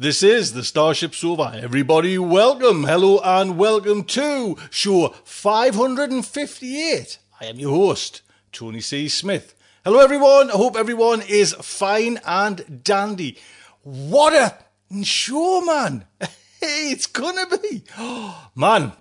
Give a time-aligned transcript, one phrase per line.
[0.00, 1.58] This is the Starship Sofa.
[1.60, 7.18] Everybody, welcome, hello, and welcome to show 558.
[7.40, 9.08] I am your host, Tony C.
[9.08, 9.56] Smith.
[9.84, 10.50] Hello, everyone.
[10.50, 13.38] I hope everyone is fine and dandy.
[13.82, 14.56] What a
[15.02, 16.04] show, man.
[16.62, 17.82] It's gonna be.
[18.54, 18.92] man.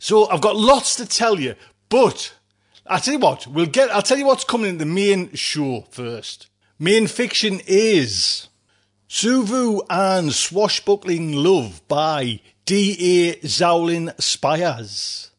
[0.00, 1.54] So I've got lots to tell you,
[1.88, 2.34] but
[2.84, 5.86] I'll tell you what, we'll get, I'll tell you what's coming in the main show
[5.92, 6.48] first.
[6.80, 8.48] Main fiction is
[9.08, 13.36] Suvu and Swashbuckling Love by D.A.
[13.36, 15.30] Xiaolin Spires.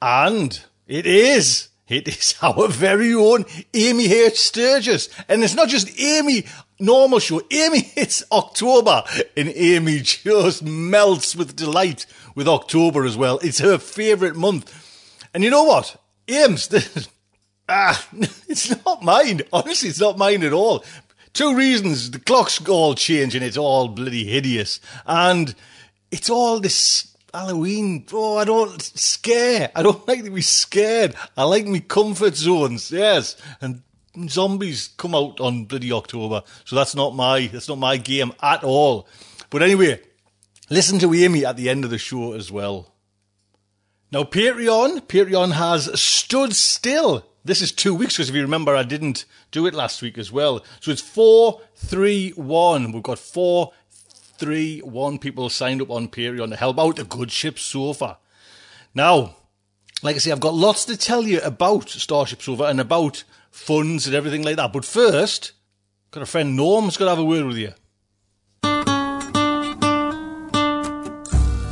[0.00, 4.40] And it is, it is our very own Amy H.
[4.40, 5.08] Sturgis.
[5.28, 6.46] And it's not just Amy,
[6.80, 7.40] normal show.
[7.50, 9.04] Amy, it's October.
[9.36, 13.38] And Amy just melts with delight with October as well.
[13.38, 15.28] It's her favourite month.
[15.32, 15.96] And you know what?
[16.26, 16.68] Ames,
[17.68, 18.06] ah,
[18.48, 19.42] it's not mine.
[19.52, 20.84] Honestly, it's not mine at all.
[21.32, 22.10] Two reasons.
[22.10, 23.42] The clock's all changing.
[23.42, 24.80] It's all bloody hideous.
[25.06, 25.54] And
[26.10, 28.04] it's all this Halloween.
[28.12, 29.70] Oh, I don't scare.
[29.74, 31.14] I don't like to be scared.
[31.36, 32.90] I like me comfort zones.
[32.90, 33.36] Yes.
[33.60, 33.82] And
[34.28, 36.42] zombies come out on bloody October.
[36.64, 39.08] So that's not my, that's not my game at all.
[39.48, 40.00] But anyway,
[40.68, 42.92] listen to Amy at the end of the show as well.
[44.10, 47.24] Now, Patreon, Patreon has stood still.
[47.44, 50.30] This is two weeks because if you remember, I didn't do it last week as
[50.30, 50.64] well.
[50.80, 52.92] So it's four, three, one.
[52.92, 57.32] We've got four, three, one people signed up on Patreon to help out the good
[57.32, 58.18] ship sofa.
[58.94, 59.36] Now,
[60.02, 64.06] like I say, I've got lots to tell you about Starship Sofa and about funds
[64.06, 64.72] and everything like that.
[64.72, 65.52] But first,
[66.10, 67.72] got a friend Norm's got to have a word with you.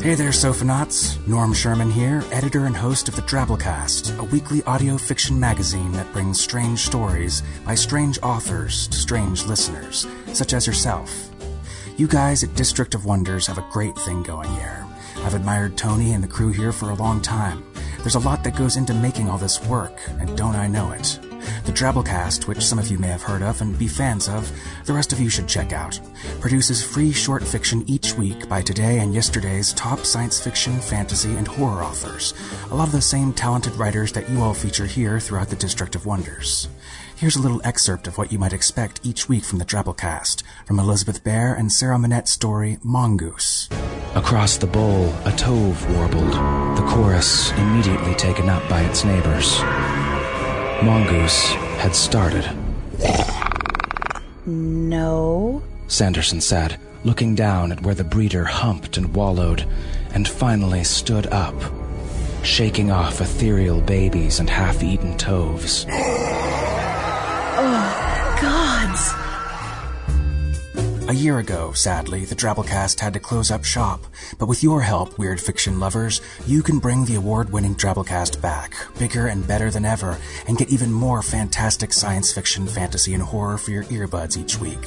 [0.02, 1.18] Hey there, Sofanauts.
[1.26, 6.10] Norm Sherman here, editor and host of the Drabblecast, a weekly audio fiction magazine that
[6.14, 11.28] brings strange stories by strange authors to strange listeners, such as yourself.
[11.98, 14.86] You guys at District of Wonders have a great thing going here.
[15.18, 17.62] I've admired Tony and the crew here for a long time.
[17.98, 21.20] There's a lot that goes into making all this work, and don't I know it?
[21.64, 24.50] The Drabblecast, which some of you may have heard of and be fans of,
[24.84, 26.00] the rest of you should check out,
[26.40, 31.46] produces free short fiction each week by today and yesterday's top science fiction, fantasy, and
[31.48, 32.34] horror authors.
[32.70, 35.94] A lot of the same talented writers that you all feature here throughout the District
[35.94, 36.68] of Wonders.
[37.16, 40.78] Here's a little excerpt of what you might expect each week from the Drabblecast, from
[40.78, 43.68] Elizabeth Bear and Sarah Monette's story Mongoose.
[44.14, 46.32] Across the bowl, a tove warbled,
[46.78, 49.60] the chorus immediately taken up by its neighbors.
[50.82, 51.46] Mongoose
[51.78, 52.48] had started.
[54.46, 55.62] No.
[55.88, 59.66] Sanderson said, looking down at where the breeder humped and wallowed,
[60.14, 61.54] and finally stood up,
[62.42, 65.84] shaking off ethereal babies and half eaten toves.
[71.10, 74.06] A year ago, sadly, the Drabblecast had to close up shop,
[74.38, 78.76] but with your help, weird fiction lovers, you can bring the award winning Drabblecast back,
[78.96, 80.16] bigger and better than ever,
[80.46, 84.86] and get even more fantastic science fiction, fantasy, and horror for your earbuds each week.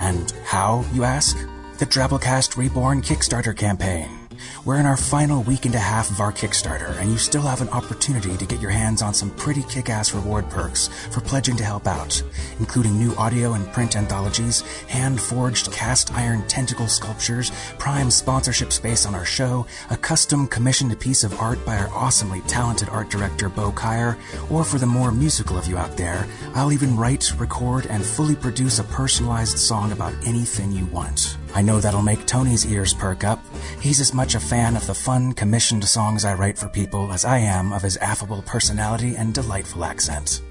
[0.00, 1.36] And how, you ask?
[1.76, 4.21] The Drabblecast Reborn Kickstarter campaign.
[4.64, 7.60] We're in our final week and a half of our Kickstarter, and you still have
[7.60, 11.56] an opportunity to get your hands on some pretty kick ass reward perks for pledging
[11.56, 12.22] to help out,
[12.58, 19.04] including new audio and print anthologies, hand forged cast iron tentacle sculptures, prime sponsorship space
[19.04, 23.48] on our show, a custom commissioned piece of art by our awesomely talented art director
[23.48, 24.16] Bo Kaier,
[24.50, 28.36] or for the more musical of you out there, I'll even write, record, and fully
[28.36, 31.36] produce a personalized song about anything you want.
[31.54, 33.44] I know that'll make Tony's ears perk up.
[33.80, 37.24] He's as much a fan of the fun, commissioned songs I write for people as
[37.24, 40.42] I am of his affable personality and delightful accent.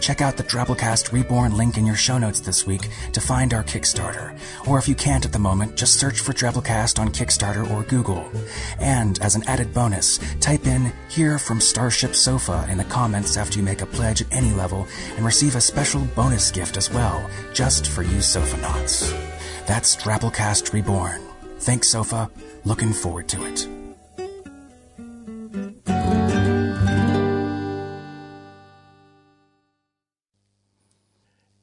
[0.00, 3.64] Check out the Drabblecast Reborn link in your show notes this week to find our
[3.64, 4.38] Kickstarter.
[4.66, 8.30] Or if you can't at the moment, just search for Drabblecast on Kickstarter or Google.
[8.78, 13.58] And as an added bonus, type in Here from Starship Sofa in the comments after
[13.58, 17.28] you make a pledge at any level and receive a special bonus gift as well,
[17.52, 19.35] just for you Sofa Sofanauts.
[19.66, 21.20] That's Drabblecast Reborn.
[21.58, 22.30] Thanks, Sofa.
[22.64, 23.68] Looking forward to it.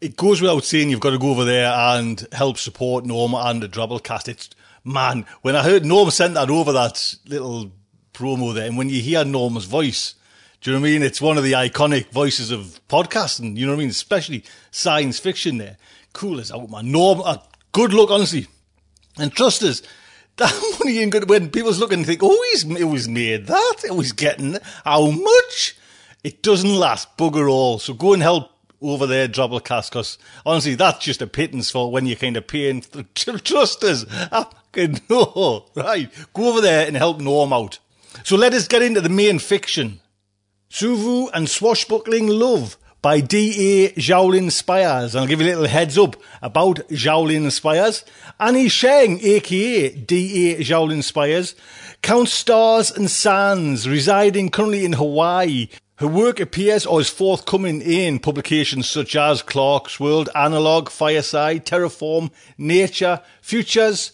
[0.03, 3.63] it goes without saying you've got to go over there and help support Norm and
[3.63, 4.27] the Drabblecast.
[4.27, 4.49] It's
[4.83, 7.71] man, when I heard Norm sent that over that little
[8.13, 10.15] promo there, and when you hear Norm's voice,
[10.59, 11.03] do you know what I mean?
[11.03, 13.55] It's one of the iconic voices of podcasting.
[13.55, 13.89] You know what I mean?
[13.89, 15.57] Especially science fiction.
[15.57, 15.77] There,
[16.11, 16.91] cool as out, man.
[16.91, 17.37] Norm, uh,
[17.73, 18.47] good luck, honestly,
[19.17, 19.81] and trust us.
[20.37, 23.75] That money ain't good when people's looking and think, oh, he's, he's made that.
[23.87, 25.75] Oh, he's getting how much?
[26.23, 27.77] It doesn't last bugger all.
[27.77, 28.49] So go and help
[28.81, 32.81] over there, Drabblecast, because honestly, that's just a pittance for when you're kind of paying
[33.13, 34.05] trust us.
[34.09, 36.11] I fucking know, right?
[36.33, 37.77] Go over there and help Norm out.
[38.23, 39.99] So let us get into the main fiction.
[40.69, 43.89] Suvu and Swashbuckling Love by D.A.
[43.91, 45.13] Xiaolin Spires.
[45.13, 48.05] And I'll give you a little heads up about Xiaolin Spires.
[48.39, 50.63] Annie Sheng, aka D.A.
[50.63, 51.53] Xiaolin Spires,
[52.01, 55.67] counts stars and sands, residing currently in Hawaii,
[55.97, 63.21] her work appears or is forthcoming in publications such as Clarkesworld, Analog, Fireside, Terraform, Nature,
[63.41, 64.13] Futures,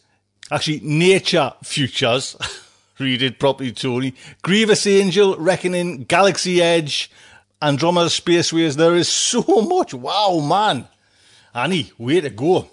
[0.52, 2.36] actually Nature Futures,
[3.00, 7.10] read it properly Tony, Grievous Angel, Reckoning, Galaxy Edge,
[7.62, 8.76] Andromeda Spaceways.
[8.76, 9.94] There is so much.
[9.94, 10.88] Wow, man.
[11.54, 12.70] Annie, way to go.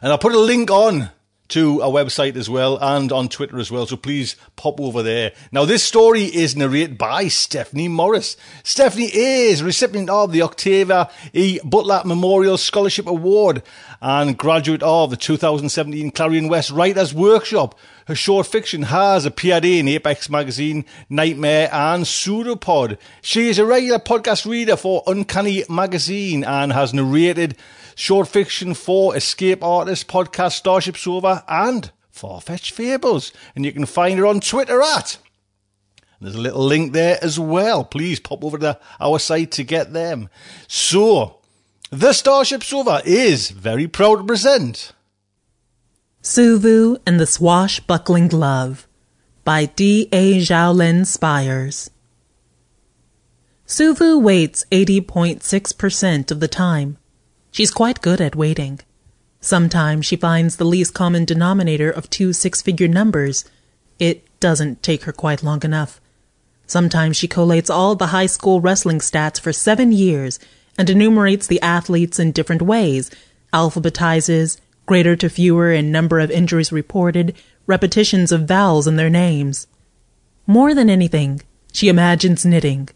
[0.00, 1.10] And I'll put a link on
[1.50, 3.86] to our website as well and on Twitter as well.
[3.86, 5.32] So please pop over there.
[5.52, 8.36] Now, this story is narrated by Stephanie Morris.
[8.62, 11.60] Stephanie is recipient of the Octavia E.
[11.64, 13.62] Butler Memorial Scholarship Award
[14.00, 17.78] and graduate of the 2017 Clarion West Writers Workshop.
[18.06, 22.98] Her short fiction has appeared in Apex Magazine, Nightmare, and Pseudopod.
[23.22, 27.56] She is a regular podcast reader for Uncanny Magazine and has narrated
[27.94, 33.32] short fiction for Escape Artist podcast Starship Sofa and Farfetched Fables.
[33.54, 35.18] And you can find her on Twitter at.
[36.20, 37.84] There's a little link there as well.
[37.84, 40.28] Please pop over to our site to get them.
[40.68, 41.38] So,
[41.90, 44.92] the Starship Sofa is very proud to present
[46.22, 48.86] Suvu and the Swashbuckling Glove
[49.44, 50.08] by D.
[50.12, 50.38] A.
[50.38, 51.90] Xiaolin Spires.
[53.66, 56.98] Suvu waits 80.6% of the time
[57.50, 58.80] She's quite good at waiting.
[59.40, 63.44] Sometimes she finds the least common denominator of two six figure numbers.
[63.98, 66.00] It doesn't take her quite long enough.
[66.66, 70.38] Sometimes she collates all the high school wrestling stats for seven years
[70.78, 73.10] and enumerates the athletes in different ways,
[73.52, 77.34] alphabetizes, greater to fewer in number of injuries reported,
[77.66, 79.66] repetitions of vowels in their names.
[80.46, 81.42] More than anything,
[81.72, 82.88] she imagines knitting.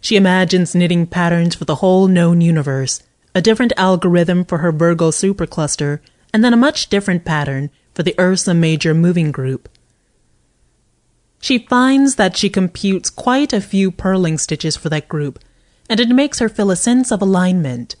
[0.00, 3.02] She imagines knitting patterns for the whole known universe
[3.34, 6.00] a different algorithm for her Virgo supercluster,
[6.32, 9.68] and then a much different pattern for the Ursa Major moving group.
[11.40, 15.38] She finds that she computes quite a few purling stitches for that group,
[15.88, 17.96] and it makes her feel a sense of alignment.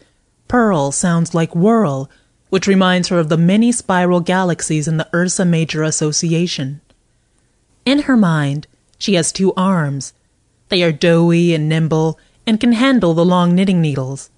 [0.48, 2.08] Purl sounds like whirl,
[2.50, 6.80] which reminds her of the many spiral galaxies in the Ursa Major Association.
[7.84, 8.66] In her mind,
[8.98, 10.12] she has two arms.
[10.68, 14.30] They are doughy and nimble and can handle the long knitting needles.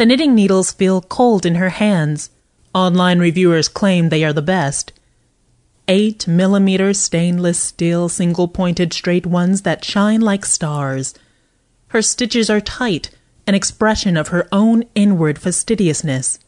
[0.00, 2.30] The knitting needles feel cold in her hands.
[2.74, 4.94] Online reviewers claim they are the best.
[5.88, 11.12] 8 millimeter stainless steel single pointed straight ones that shine like stars.
[11.88, 13.10] Her stitches are tight,
[13.46, 16.38] an expression of her own inward fastidiousness.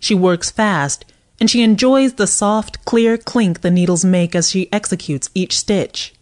[0.00, 1.04] She works fast,
[1.38, 6.14] and she enjoys the soft, clear clink the needles make as she executes each stitch.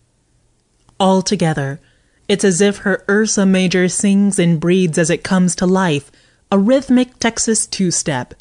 [1.00, 1.81] Altogether,
[2.29, 6.12] it's as if her Ursa Major sings and breathes as it comes to life,
[6.50, 8.35] a rhythmic Texas two step.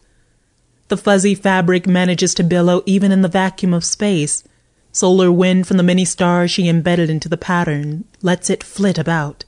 [0.87, 4.43] The fuzzy fabric manages to billow even in the vacuum of space.
[4.91, 9.45] Solar wind from the many stars she embedded into the pattern lets it flit about.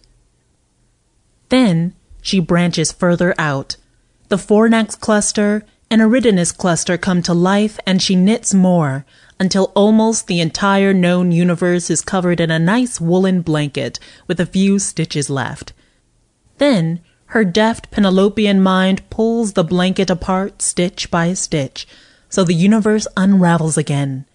[1.49, 3.77] Then she branches further out.
[4.29, 9.05] The Fornax cluster and Eridanus cluster come to life and she knits more
[9.39, 14.45] until almost the entire known universe is covered in a nice woolen blanket with a
[14.45, 15.73] few stitches left.
[16.59, 17.01] Then
[17.31, 21.87] her deft Penelopean mind pulls the blanket apart stitch by stitch,
[22.27, 24.25] so the universe unravels again.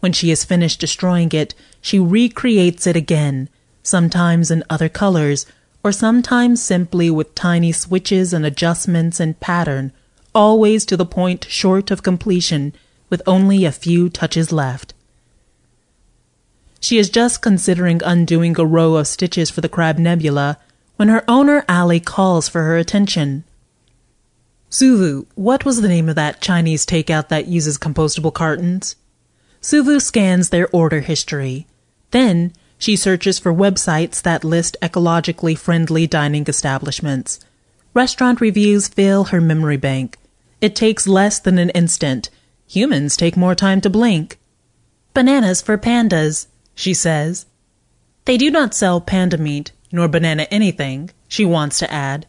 [0.00, 3.48] When she has finished destroying it, she recreates it again,
[3.82, 5.46] sometimes in other colors,
[5.82, 9.90] or sometimes simply with tiny switches and adjustments in pattern,
[10.34, 12.74] always to the point short of completion,
[13.08, 14.92] with only a few touches left.
[16.78, 20.58] She is just considering undoing a row of stitches for the Crab Nebula
[20.96, 23.44] when her owner Ali calls for her attention.
[24.70, 28.96] Suvu, what was the name of that Chinese takeout that uses compostable cartons?
[29.62, 31.66] Suvu scans their order history.
[32.10, 37.40] Then she searches for websites that list ecologically friendly dining establishments.
[37.94, 40.18] Restaurant reviews fill her memory bank.
[40.60, 42.30] It takes less than an instant.
[42.66, 44.38] Humans take more time to blink.
[45.14, 47.46] Bananas for pandas, she says.
[48.24, 52.26] They do not sell panda meat, nor banana anything, she wants to add,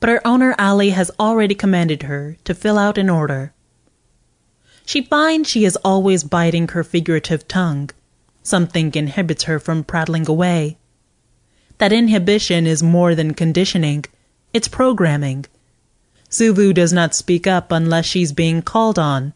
[0.00, 3.52] but her owner Ali has already commanded her to fill out an order.
[4.86, 7.90] She finds she is always biting her figurative tongue.
[8.42, 10.78] Something inhibits her from prattling away.
[11.76, 14.06] That inhibition is more than conditioning,
[14.54, 15.44] it's programming.
[16.30, 19.34] Suvu does not speak up unless she's being called on.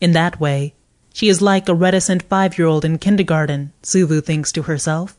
[0.00, 0.74] In that way,
[1.14, 5.16] she is like a reticent five year old in kindergarten, Suvu thinks to herself.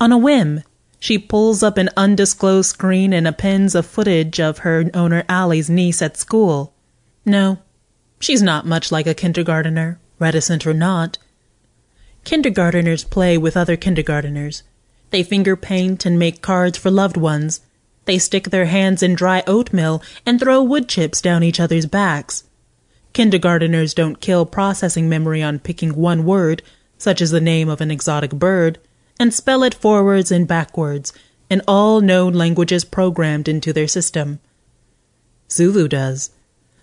[0.00, 0.62] On a whim,
[0.98, 6.00] she pulls up an undisclosed screen and appends a footage of her owner Ali's niece
[6.00, 6.72] at school.
[7.24, 7.58] No,
[8.20, 11.18] she's not much like a kindergartner, reticent or not.
[12.24, 14.62] Kindergarteners play with other kindergarteners.
[15.10, 17.60] They finger paint and make cards for loved ones.
[18.06, 22.44] They stick their hands in dry oatmeal and throw wood chips down each other's backs.
[23.12, 26.62] Kindergarteners don't kill processing memory on picking one word,
[26.98, 28.78] such as the name of an exotic bird,
[29.18, 31.12] and spell it forwards and backwards
[31.50, 34.40] in all known languages programmed into their system.
[35.48, 36.30] Suvu does.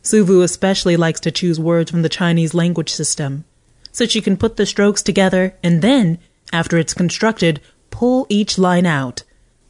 [0.03, 3.43] Suvu especially likes to choose words from the Chinese language system
[3.91, 6.17] so she can put the strokes together and then,
[6.53, 9.23] after it's constructed, pull each line out.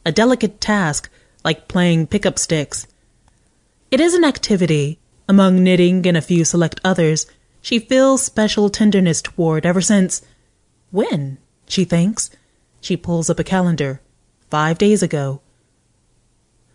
[0.06, 1.10] A delicate task,
[1.44, 2.86] like playing pickup sticks.
[3.90, 7.26] It is an activity, among knitting and a few select others,
[7.60, 10.22] she feels special tenderness toward ever since.
[10.90, 11.38] When?
[11.66, 12.30] she thinks.
[12.82, 14.00] She pulls up a calendar.
[14.50, 15.40] Five days ago.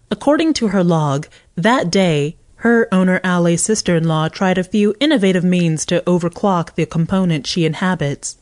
[0.09, 5.85] According to her log, that day, her owner Ali's sister-in-law tried a few innovative means
[5.87, 8.37] to overclock the component she inhabits.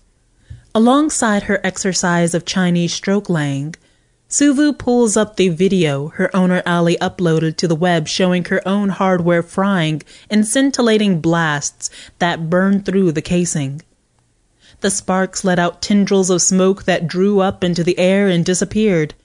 [0.76, 3.74] Alongside her exercise of Chinese stroke laying,
[4.30, 8.90] Suvu pulls up the video her owner Ali uploaded to the web showing her own
[8.90, 13.82] hardware frying in scintillating blasts that burn through the casing.
[14.86, 19.16] The sparks let out tendrils of smoke that drew up into the air and disappeared.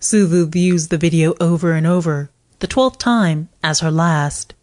[0.00, 2.30] Suvu views the video over and over
[2.60, 4.54] the twelfth time as her last.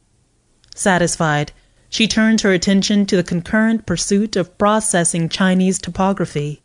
[0.74, 1.52] Satisfied,
[1.90, 6.64] she turns her attention to the concurrent pursuit of processing Chinese topography.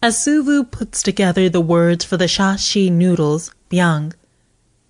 [0.00, 4.12] As Suvu puts together the words for the Shaanxi noodles, biang,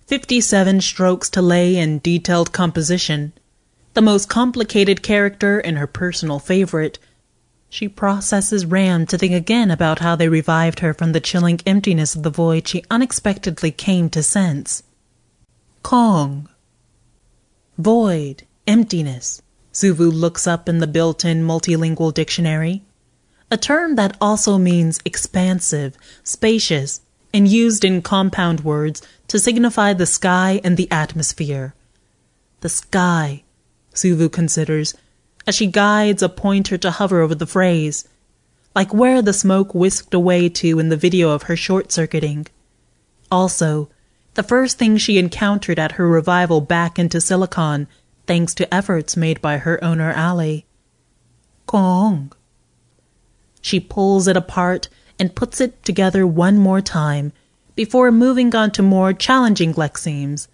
[0.05, 3.33] 57 strokes to lay in detailed composition,
[3.95, 6.99] the most complicated character and her personal favorite,
[7.73, 12.13] she processes RAM to think again about how they revived her from the chilling emptiness
[12.13, 14.83] of the void she unexpectedly came to sense.
[15.81, 16.47] Kong.
[17.79, 19.41] Void, emptiness.
[19.73, 22.83] Suvu looks up in the built in multilingual dictionary.
[23.49, 27.01] A term that also means expansive, spacious,
[27.33, 31.73] and used in compound words to signify the sky and the atmosphere.
[32.61, 33.41] The sky,
[33.95, 34.93] Suvu considers,
[35.45, 38.07] as she guides a pointer to hover over the phrase,
[38.75, 42.47] like where the smoke whisked away to in the video of her short circuiting.
[43.31, 43.89] Also,
[44.35, 47.87] the first thing she encountered at her revival back into Silicon,
[48.25, 50.65] thanks to efforts made by her owner Ali.
[51.65, 52.31] Kong.
[53.61, 57.31] She pulls it apart and puts it together one more time
[57.75, 60.47] before moving on to more challenging lexemes,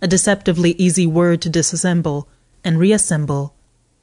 [0.00, 2.26] a deceptively easy word to disassemble
[2.64, 3.54] and reassemble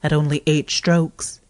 [0.04, 1.40] at only eight strokes.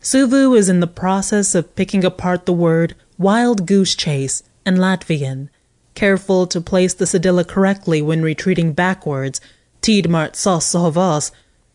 [0.00, 5.48] Suvu is in the process of picking apart the word wild goose chase and Latvian,
[5.96, 9.40] careful to place the cedilla correctly when retreating backwards,
[9.82, 11.32] Tiedmart Sosovos,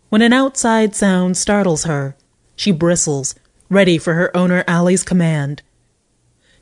[0.08, 2.16] when an outside sound startles her.
[2.56, 3.36] She bristles,
[3.70, 5.62] ready for her owner Ali's command.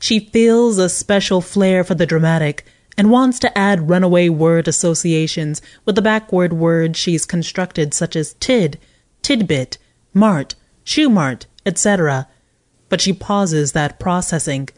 [0.00, 2.64] She feels a special flair for the dramatic
[3.00, 8.34] and wants to add runaway word associations with the backward words she's constructed, such as
[8.34, 8.78] tid,
[9.22, 9.78] tidbit,
[10.12, 10.54] mart,
[10.84, 11.08] shoe
[11.64, 12.28] etc.
[12.90, 14.68] But she pauses that processing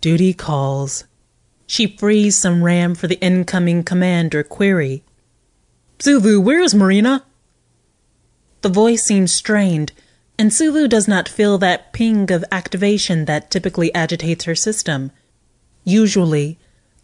[0.00, 1.04] Duty calls.
[1.68, 5.04] She frees some RAM for the incoming command or query.
[6.00, 7.24] Suvu, where is Marina?
[8.62, 9.92] The voice seems strained,
[10.36, 15.12] and Suvu does not feel that ping of activation that typically agitates her system.
[15.84, 16.58] Usually,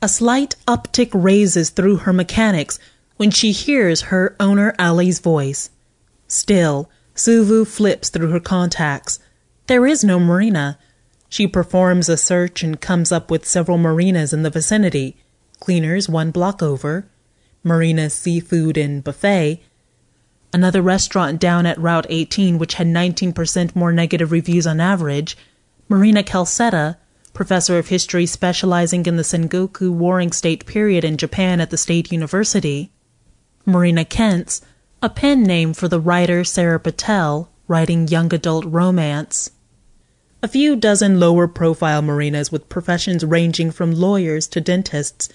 [0.05, 2.79] a slight uptick raises through her mechanics
[3.17, 5.71] when she hears her owner Ali's voice.
[6.29, 9.19] Still, Suvu flips through her contacts.
[9.67, 10.79] There is no marina.
[11.31, 15.17] She performs a search and comes up with several marinas in the vicinity.
[15.59, 17.09] Cleaners one block over,
[17.63, 19.63] Marina Seafood and Buffet,
[20.53, 25.35] another restaurant down at Route 18 which had 19% more negative reviews on average,
[25.89, 26.99] Marina Calcetta,
[27.35, 32.11] professor of history specializing in the Sengoku Warring State period in Japan at the State
[32.13, 32.93] University,
[33.67, 34.63] Marina Kent's,
[35.03, 39.51] a pen name for the writer Sarah Patel, writing young adult romance.
[40.43, 45.29] A few dozen lower profile marinas with professions ranging from lawyers to dentists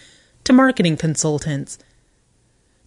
[0.46, 1.78] to marketing consultants.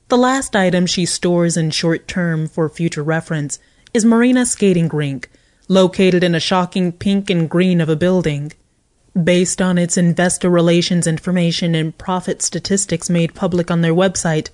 [0.08, 3.58] The last item she stores in short term for future reference
[3.92, 5.28] is Marina Skating Rink,
[5.68, 8.52] located in a shocking pink and green of a building.
[9.20, 14.48] Based on its investor relations information and profit statistics made public on their website,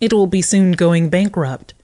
[0.00, 1.74] it will be soon going bankrupt.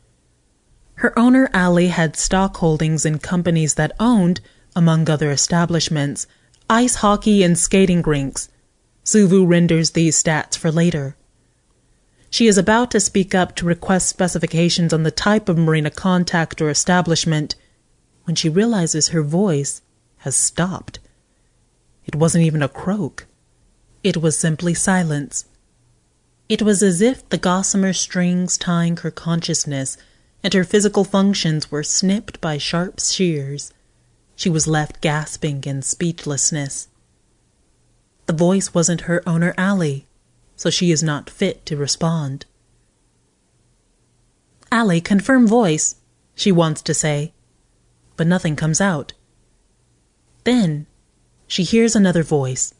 [0.94, 4.40] Her owner, Ali, had stock holdings in companies that owned,
[4.74, 6.26] among other establishments,
[6.70, 8.48] ice hockey and skating rinks.
[9.04, 11.14] Suvu renders these stats for later.
[12.30, 16.60] She is about to speak up to request specifications on the type of marina contact
[16.60, 17.54] or establishment
[18.24, 19.82] when she realizes her voice
[20.18, 20.98] has stopped.
[22.08, 23.26] It wasn't even a croak.
[24.02, 25.44] It was simply silence.
[26.48, 29.98] It was as if the gossamer strings tying her consciousness
[30.42, 33.74] and her physical functions were snipped by sharp shears.
[34.36, 36.88] She was left gasping in speechlessness.
[38.24, 40.06] The voice wasn't her owner, Ali,
[40.56, 42.46] so she is not fit to respond.
[44.72, 45.96] Ali, confirm voice,
[46.34, 47.34] she wants to say,
[48.16, 49.12] but nothing comes out.
[50.44, 50.86] Then
[51.48, 52.72] she hears another voice,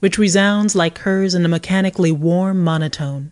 [0.00, 3.30] which resounds like hers in a mechanically warm monotone.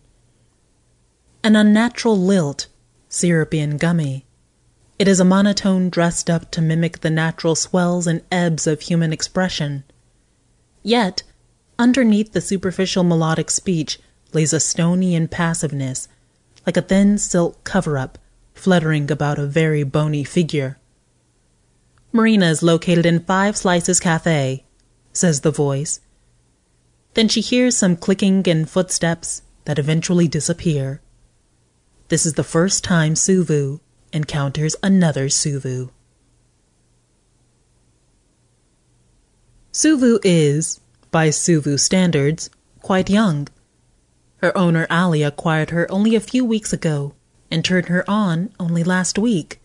[1.43, 2.67] An unnatural lilt,
[3.09, 4.25] syrupy and gummy.
[4.99, 9.11] It is a monotone dressed up to mimic the natural swells and ebbs of human
[9.11, 9.83] expression.
[10.83, 11.23] Yet,
[11.77, 13.99] underneath the superficial melodic speech
[14.33, 16.07] lays a stony impassiveness,
[16.65, 18.17] like a thin silk cover up
[18.53, 20.77] fluttering about a very bony figure.
[22.11, 24.65] Marina is located in Five Slices Cafe,
[25.13, 25.99] says the voice.
[27.13, 31.01] Then she hears some clicking and footsteps that eventually disappear.
[32.07, 33.79] This is the first time Suvu
[34.11, 35.91] encounters another Suvu.
[39.71, 42.49] Suvu is, by Suvu standards,
[42.81, 43.47] quite young.
[44.37, 47.13] Her owner Ali acquired her only a few weeks ago
[47.51, 49.58] and turned her on only last week.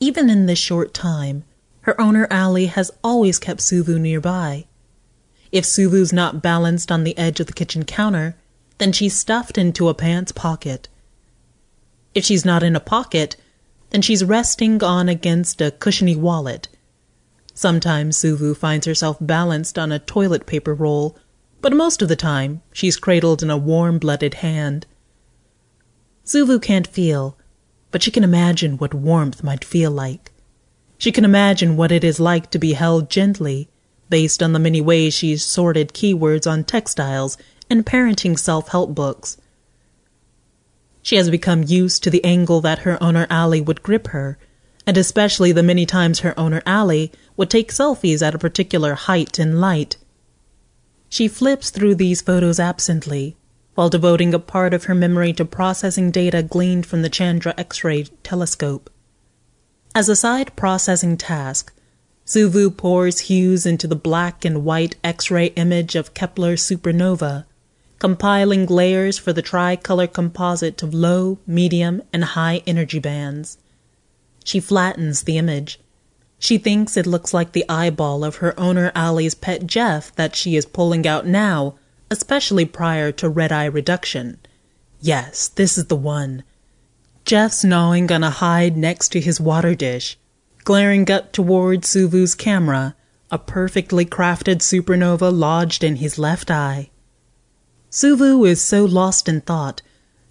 [0.00, 1.44] Even in this short time,
[1.82, 4.66] her owner Ali has always kept Suvu nearby.
[5.52, 8.36] If Suvu's not balanced on the edge of the kitchen counter,
[8.78, 10.88] then she's stuffed into a pants pocket.
[12.14, 13.36] If she's not in a pocket,
[13.90, 16.68] then she's resting on against a cushiony wallet.
[17.54, 21.16] Sometimes Suvu finds herself balanced on a toilet paper roll,
[21.60, 24.86] but most of the time she's cradled in a warm blooded hand.
[26.24, 27.36] Suvu can't feel,
[27.94, 30.32] but she can imagine what warmth might feel like.
[30.98, 33.68] She can imagine what it is like to be held gently,
[34.08, 37.38] based on the many ways she's sorted keywords on textiles
[37.70, 39.36] and parenting self help books.
[41.02, 44.38] She has become used to the angle that her owner Ali would grip her,
[44.84, 49.38] and especially the many times her owner Ali would take selfies at a particular height
[49.38, 49.98] and light.
[51.08, 53.36] She flips through these photos absently,
[53.74, 57.82] while devoting a part of her memory to processing data gleaned from the Chandra X
[57.82, 58.90] ray telescope.
[59.94, 61.72] As a side processing task,
[62.26, 67.44] Suvu pours hues into the black and white X ray image of Kepler supernova,
[67.98, 73.58] compiling layers for the tricolor composite of low, medium, and high energy bands.
[74.44, 75.80] She flattens the image.
[76.38, 80.56] She thinks it looks like the eyeball of her owner Ali's pet Jeff that she
[80.56, 81.74] is pulling out now
[82.14, 84.38] especially prior to red eye reduction.
[85.00, 86.44] Yes, this is the one.
[87.24, 90.16] Jeff's gnawing on a hide next to his water dish,
[90.62, 92.94] glaring up toward Suvu's camera,
[93.30, 96.90] a perfectly crafted supernova lodged in his left eye.
[97.90, 99.82] Suvu is so lost in thought,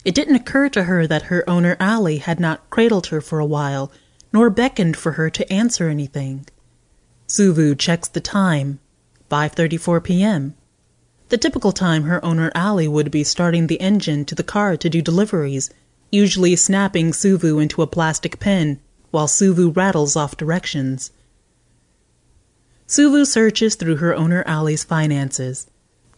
[0.05, 3.45] it didn't occur to her that her owner Ali had not cradled her for a
[3.45, 3.91] while,
[4.33, 6.45] nor beckoned for her to answer anything.
[7.27, 8.79] Suvu checks the time.
[9.31, 10.55] 5:34 p.m.
[11.33, 14.87] The typical time her owner Ali would be starting the engine to the car to
[14.87, 15.71] do deliveries,
[16.11, 21.09] usually snapping Suvu into a plastic pen while Suvu rattles off directions.
[22.87, 25.65] Suvu searches through her owner Ali's finances.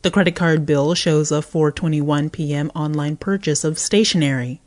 [0.02, 2.70] The credit card bill shows a 4:21 p.m.
[2.76, 4.60] online purchase of stationery.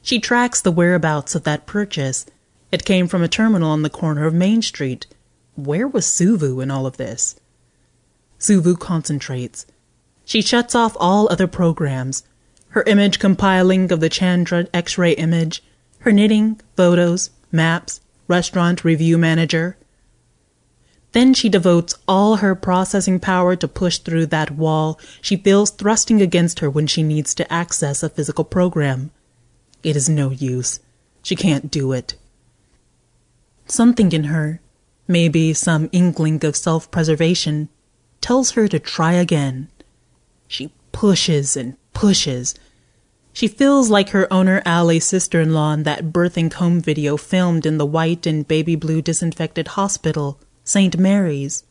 [0.00, 2.24] She tracks the whereabouts of that purchase.
[2.70, 5.08] It came from a terminal on the corner of Main Street.
[5.56, 7.34] Where was Suvu in all of this?
[8.38, 9.66] Suvu concentrates.
[10.24, 12.24] She shuts off all other programs.
[12.70, 15.62] Her image compiling of the Chandra X-ray image,
[16.00, 19.76] her knitting, photos, maps, restaurant review manager.
[21.12, 26.20] Then she devotes all her processing power to push through that wall she feels thrusting
[26.20, 29.10] against her when she needs to access a physical program.
[29.82, 30.80] It is no use.
[31.22, 32.16] She can't do it.
[33.66, 34.60] Something in her,
[35.08, 37.68] maybe some inkling of self preservation,
[38.20, 39.68] tells her to try again.
[40.48, 42.54] She pushes and pushes.
[43.32, 45.52] She feels like her owner Allie's sister in
[45.82, 50.96] that birthing home video filmed in the white and baby blue disinfected hospital, St.
[50.98, 51.64] Mary's.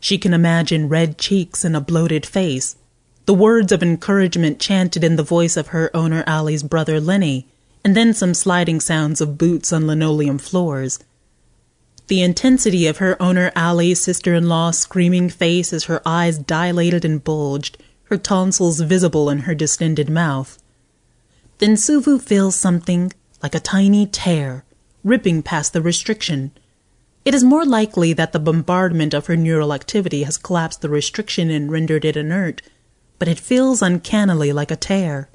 [0.00, 2.76] She can imagine red cheeks and a bloated face,
[3.24, 7.46] the words of encouragement chanted in the voice of her owner Allie's brother Lenny,
[7.84, 10.98] and then some sliding sounds of boots on linoleum floors.
[12.12, 17.06] The intensity of her owner Allie's sister in law's screaming face as her eyes dilated
[17.06, 17.78] and bulged,
[18.10, 20.62] her tonsils visible in her distended mouth.
[21.56, 24.62] Then Suvu feels something like a tiny tear
[25.02, 26.50] ripping past the restriction.
[27.24, 31.48] It is more likely that the bombardment of her neural activity has collapsed the restriction
[31.48, 32.60] and rendered it inert,
[33.18, 35.30] but it feels uncannily like a tear.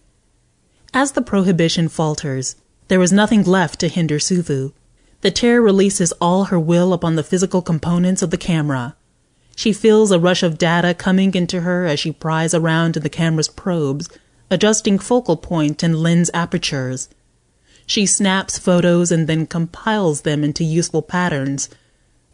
[0.94, 2.56] As the prohibition falters,
[2.88, 4.74] there is nothing left to hinder Suvu.
[5.22, 8.96] The tear releases all her will upon the physical components of the camera.
[9.56, 13.10] She feels a rush of data coming into her as she pries around in the
[13.10, 14.08] camera's probes,
[14.52, 17.10] adjusting focal point and lens apertures.
[17.88, 21.70] She snaps photos and then compiles them into useful patterns.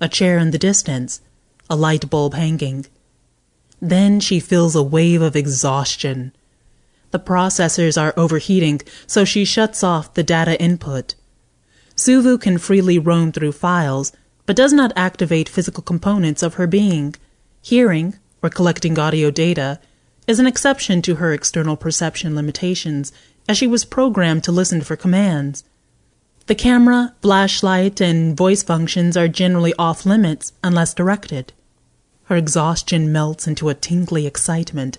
[0.01, 1.21] A chair in the distance,
[1.69, 2.85] a light bulb hanging.
[3.81, 6.33] Then she feels a wave of exhaustion.
[7.11, 11.15] The processors are overheating, so she shuts off the data input.
[12.03, 14.11] Suvu can freely roam through files,
[14.45, 17.15] but does not activate physical components of her being.
[17.61, 19.79] Hearing, or collecting audio data,
[20.27, 23.13] is an exception to her external perception limitations,
[23.47, 25.63] as she was programmed to listen for commands.
[26.47, 31.53] The camera, flashlight, and voice functions are generally off limits unless directed.
[32.25, 34.97] Her exhaustion melts into a tingly excitement.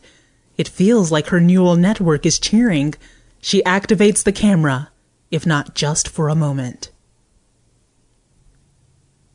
[0.56, 2.94] It feels like her neural network is cheering.
[3.42, 4.88] She activates the camera,
[5.30, 6.88] if not just for a moment.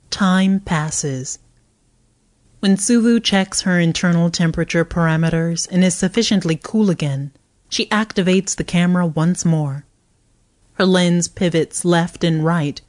[0.10, 1.40] Time passes.
[2.60, 7.32] When Suvu checks her internal temperature parameters and is sufficiently cool again,
[7.70, 9.86] she activates the camera once more.
[10.74, 12.82] Her lens pivots left and right.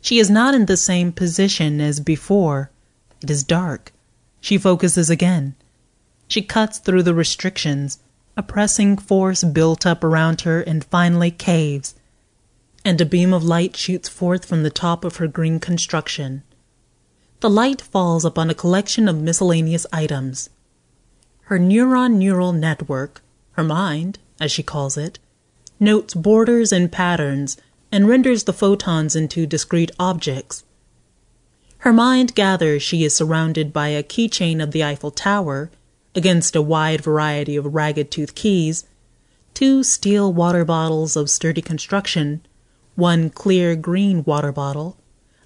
[0.00, 2.70] She is not in the same position as before.
[3.22, 3.92] It is dark.
[4.40, 5.54] She focuses again.
[6.28, 7.98] She cuts through the restrictions.
[8.36, 11.94] A pressing force built up around her and finally caves,
[12.84, 16.42] and a beam of light shoots forth from the top of her green construction.
[17.40, 20.50] The light falls upon a collection of miscellaneous items.
[21.44, 23.22] Her neuron neural network,
[23.52, 25.18] her mind, as she calls it,
[25.78, 27.56] notes borders and patterns
[27.90, 30.64] and renders the photons into discrete objects.
[31.78, 35.70] Her mind gathers she is surrounded by a keychain of the Eiffel Tower
[36.14, 38.84] against a wide variety of ragged tooth keys,
[39.54, 42.42] two steel water bottles of sturdy construction,
[42.96, 44.98] one clear green water bottle,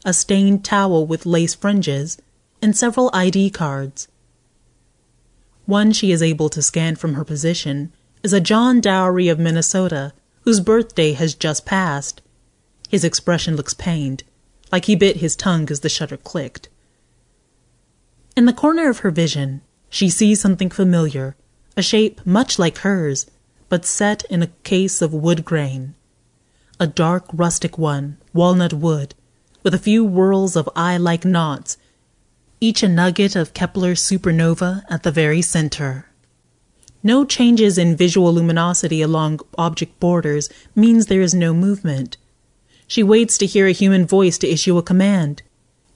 [0.04, 2.18] a stained towel with lace fringes,
[2.60, 4.08] and several ID cards.
[5.66, 10.12] One she is able to scan from her position is a John Dowry of Minnesota
[10.42, 12.20] whose birthday has just passed.
[12.88, 14.24] His expression looks pained,
[14.70, 16.68] like he bit his tongue as the shutter clicked.
[18.36, 21.34] In the corner of her vision, she sees something familiar,
[21.76, 23.26] a shape much like hers,
[23.68, 25.94] but set in a case of wood grain.
[26.78, 29.14] A dark rustic one, walnut wood,
[29.64, 31.77] with a few whorls of eye like knots,
[32.61, 36.07] each a nugget of Kepler's supernova at the very center.
[37.03, 42.16] No changes in visual luminosity along object borders means there is no movement.
[42.87, 45.42] She waits to hear a human voice to issue a command.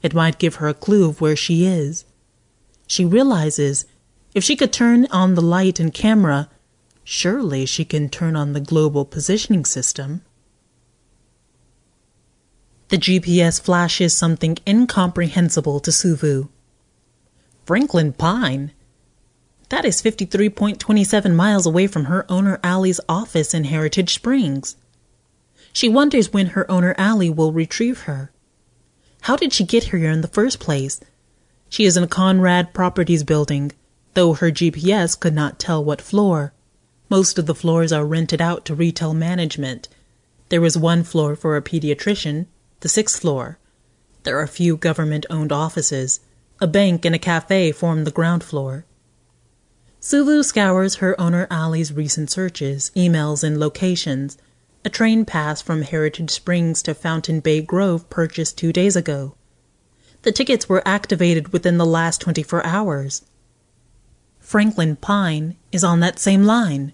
[0.03, 2.05] It might give her a clue of where she is.
[2.87, 3.85] She realizes
[4.35, 6.49] if she could turn on the light and camera,
[7.05, 10.23] surely she can turn on the global positioning system.
[12.89, 16.49] The GPS flashes something incomprehensible to Suvu.
[17.67, 18.73] Franklin Pine?
[19.69, 24.77] That is 53.27 miles away from her owner Allie's office in Heritage Springs.
[25.75, 28.33] She wonders when her owner Allie will retrieve her.
[29.23, 30.99] How did she get here in the first place?
[31.69, 33.73] She is in a Conrad Properties building,
[34.15, 36.55] though her GPS could not tell what floor.
[37.11, 39.89] Most of the floors are rented out to retail management.
[40.49, 42.47] There is one floor for a pediatrician,
[42.81, 43.59] the sixth floor.
[44.23, 46.21] There are a few government owned offices.
[46.61, 48.85] A bank and a cafe form the ground floor.
[50.01, 54.39] Suvu scours her owner Ali's recent searches, emails, and locations.
[54.85, 59.35] A train pass from Heritage Springs to Fountain Bay Grove purchased two days ago.
[60.23, 63.23] The tickets were activated within the last 24 hours.
[64.39, 66.93] Franklin Pine is on that same line.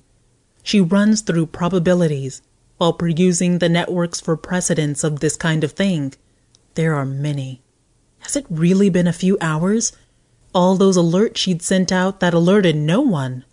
[0.62, 2.40] She runs through probabilities
[2.78, 6.14] while perusing the networks for precedents of this kind of thing.
[6.74, 7.62] There are many.
[8.20, 9.92] Has it really been a few hours?
[10.54, 13.44] All those alerts she'd sent out that alerted no one.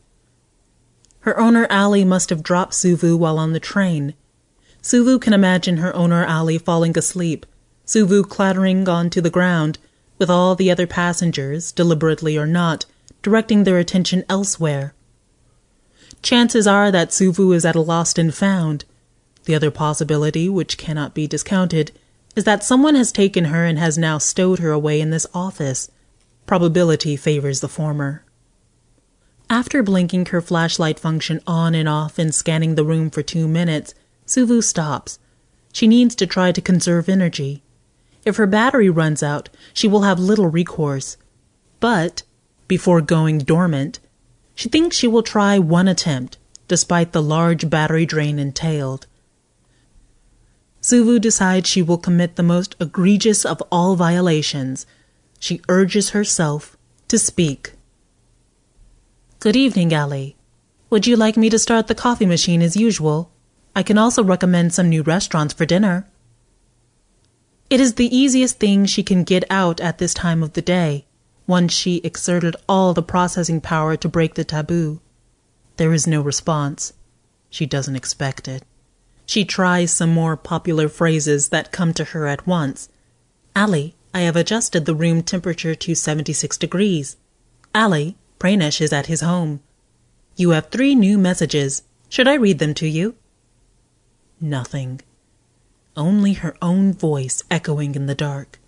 [1.22, 4.16] Her owner Ali must have dropped Suvu while on the train.
[4.82, 7.46] Suvu can imagine her owner Ali falling asleep,
[7.86, 9.78] Suvu clattering onto the ground,
[10.18, 12.86] with all the other passengers, deliberately or not,
[13.22, 14.94] directing their attention elsewhere.
[16.24, 18.86] Chances are that Suvu is at a lost and found.
[19.45, 21.91] The other possibility, which cannot be discounted,
[22.36, 25.89] is that someone has taken her and has now stowed her away in this office.
[26.45, 28.23] Probability favors the former.
[29.49, 33.93] After blinking her flashlight function on and off and scanning the room for two minutes,
[34.25, 35.19] Suvu stops.
[35.73, 37.63] She needs to try to conserve energy.
[38.23, 41.17] If her battery runs out, she will have little recourse.
[41.82, 42.23] But,
[42.67, 43.99] before going dormant,
[44.56, 49.08] she thinks she will try one attempt, despite the large battery drain entailed.
[50.82, 54.88] Suvu decides she will commit the most egregious of all violations.
[55.39, 56.76] She urges herself
[57.08, 57.74] to speak.
[59.39, 60.36] Good evening, Ali.
[60.89, 63.32] Would you like me to start the coffee machine as usual?
[63.76, 66.08] I can also recommend some new restaurants for dinner.
[67.70, 71.06] It is the easiest thing she can get out at this time of the day,
[71.48, 75.00] once she exerted all the processing power to break the taboo.
[75.78, 76.94] There is no response.
[77.50, 78.63] She doesn't expect it.
[79.26, 82.90] She tries some more popular phrases that come to her at once.
[83.56, 87.18] Ali, I have adjusted the room temperature to 76 degrees.
[87.74, 89.62] Ali, Pranesh is at his home.
[90.36, 91.84] You have three new messages.
[92.10, 93.16] Should I read them to you?
[94.40, 95.02] Nothing.
[95.96, 98.60] Only her own voice echoing in the dark.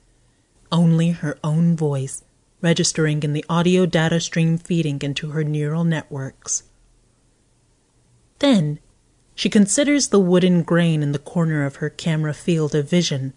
[0.72, 2.24] Only her own voice
[2.64, 6.64] registering in the audio data stream feeding into her neural networks.
[8.40, 8.80] Then
[9.36, 13.34] she considers the wooden grain in the corner of her camera field of vision,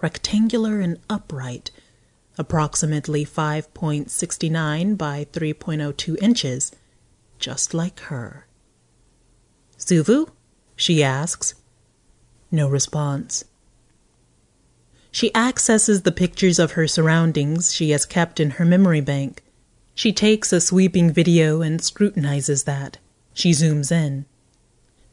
[0.00, 1.70] rectangular and upright,
[2.36, 6.72] approximately 5.69 by 3.02 inches,
[7.38, 8.46] just like her.
[9.78, 10.30] Suvu?
[10.76, 11.54] she asks.
[12.50, 13.44] No response.
[15.12, 19.42] She accesses the pictures of her surroundings she has kept in her memory bank.
[19.94, 22.98] She takes a sweeping video and scrutinizes that.
[23.34, 24.24] She zooms in.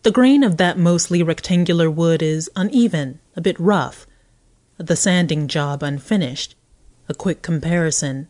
[0.07, 4.07] The grain of that mostly rectangular wood is uneven, a bit rough.
[4.77, 6.55] The sanding job unfinished.
[7.09, 8.29] A quick comparison.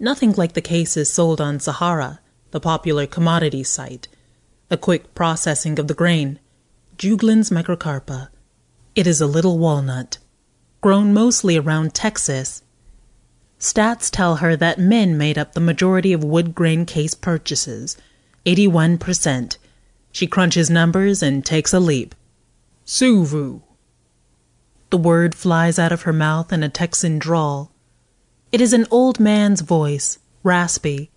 [0.00, 2.18] Nothing like the cases sold on Sahara,
[2.50, 4.08] the popular commodity site.
[4.72, 6.40] A quick processing of the grain.
[6.96, 8.30] Juglans microcarpa.
[8.96, 10.18] It is a little walnut.
[10.80, 12.64] Grown mostly around Texas.
[13.60, 17.96] Stats tell her that men made up the majority of wood grain case purchases.
[18.44, 19.57] 81%.
[20.18, 22.12] She crunches numbers and takes a leap.
[22.84, 23.62] Suvu.
[24.90, 27.70] The word flies out of her mouth in a Texan drawl.
[28.50, 31.12] It is an old man's voice, raspy,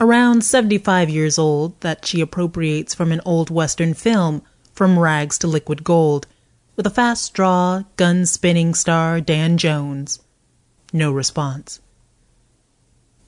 [0.00, 4.40] around 75 years old, that she appropriates from an old Western film,
[4.72, 6.26] From Rags to Liquid Gold,
[6.76, 10.20] with a fast draw, gun spinning star Dan Jones.
[10.94, 11.80] No response.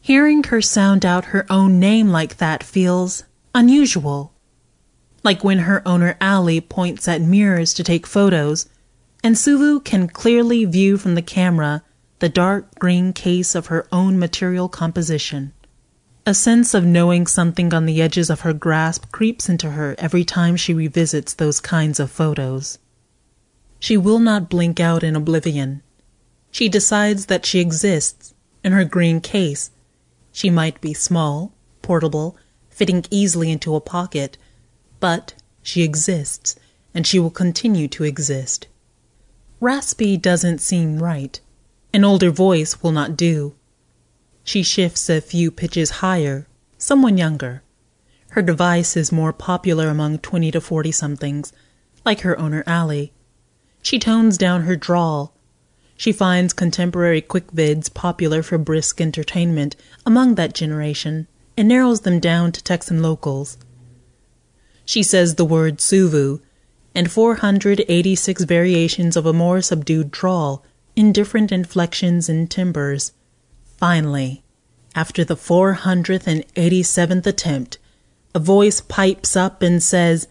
[0.00, 4.32] Hearing her sound out her own name like that feels unusual
[5.24, 8.66] like when her owner Ali points at mirrors to take photos,
[9.22, 11.82] and Suvu can clearly view from the camera
[12.20, 15.52] the dark green case of her own material composition.
[16.26, 20.24] A sense of knowing something on the edges of her grasp creeps into her every
[20.24, 22.78] time she revisits those kinds of photos.
[23.80, 25.82] She will not blink out in oblivion.
[26.50, 29.70] She decides that she exists in her green case.
[30.32, 31.52] She might be small,
[31.82, 32.36] portable,
[32.68, 34.36] fitting easily into a pocket,
[35.00, 36.56] but she exists,
[36.94, 38.66] and she will continue to exist.
[39.60, 41.40] Raspy doesn't seem right.
[41.92, 43.54] An older voice will not do.
[44.44, 46.46] She shifts a few pitches higher,
[46.78, 47.62] someone younger.
[48.30, 51.52] Her device is more popular among 20 to 40 somethings,
[52.04, 53.12] like her owner Ali.
[53.82, 55.34] She tones down her drawl.
[55.96, 62.20] She finds contemporary quick vids popular for brisk entertainment among that generation and narrows them
[62.20, 63.58] down to Texan locals.
[64.88, 66.40] She says the word Suvu
[66.94, 70.64] and 486 variations of a more subdued drawl
[70.96, 73.12] in different inflections and timbres.
[73.76, 74.42] Finally,
[74.94, 77.76] after the 487th attempt,
[78.34, 80.26] a voice pipes up and says,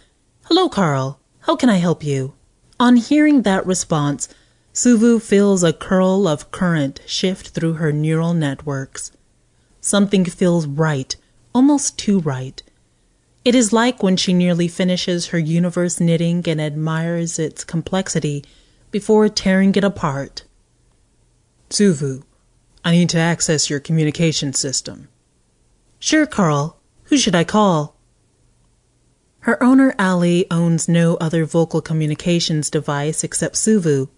[0.46, 1.20] Hello, Carl.
[1.42, 2.34] How can I help you?
[2.80, 4.28] On hearing that response,
[4.74, 9.12] Suvu feels a curl of current shift through her neural networks.
[9.82, 11.16] Something feels right,
[11.54, 12.64] almost too right.
[13.48, 18.44] It is like when she nearly finishes her universe knitting and admires its complexity
[18.92, 20.44] before tearing it apart.
[21.70, 22.24] Suvu,
[22.84, 25.08] I need to access your communication system.
[25.98, 26.78] Sure, Carl.
[27.04, 27.96] Who should I call?
[29.40, 34.10] Her owner, Ali, owns no other vocal communications device except Suvu.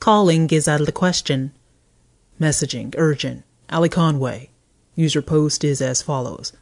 [0.00, 1.52] Calling is out of the question.
[2.38, 3.42] Messaging, urgent.
[3.70, 4.50] Ali Conway.
[4.96, 6.52] User post is as follows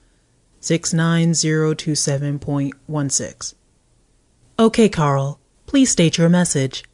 [0.60, 3.54] 69027.16.
[4.58, 5.38] Okay, Carl.
[5.66, 6.84] Please state your message.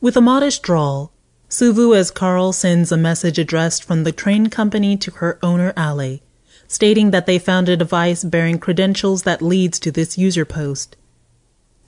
[0.00, 1.12] With a modest drawl,
[1.48, 6.22] Suvu as Carl sends a message addressed from the train company to her owner Ali,
[6.66, 10.96] stating that they found a device bearing credentials that leads to this user post.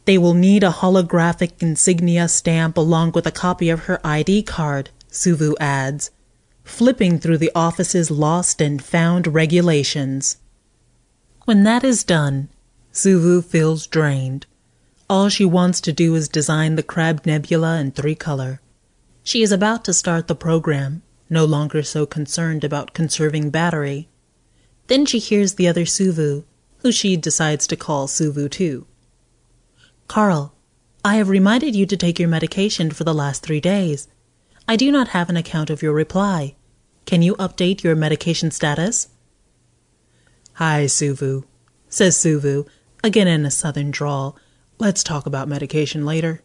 [0.05, 4.91] They will need a holographic insignia stamp along with a copy of her ID card,
[5.11, 6.12] Suvu adds,
[6.66, 10.38] flipping through the office's lost and found regulations.
[11.44, 12.48] When that is done,
[12.92, 14.46] Suvu feels drained.
[15.09, 18.61] All she wants to do is design the Crab Nebula in three color.
[19.22, 24.09] She is about to start the program, no longer so concerned about conserving battery.
[24.88, 26.44] Then she hears the other Suvu,
[26.79, 28.87] who she decides to call Suvu too.
[30.09, 30.52] Carl,
[31.05, 34.09] I have reminded you to take your medication for the last three days.
[34.68, 36.57] I do not have an account of your reply.
[37.05, 39.09] Can you update your medication status?
[40.55, 41.44] Hi, Suvu,
[41.88, 42.66] says Suvu,
[43.05, 44.37] again in a southern drawl.
[44.79, 46.42] Let's talk about medication later.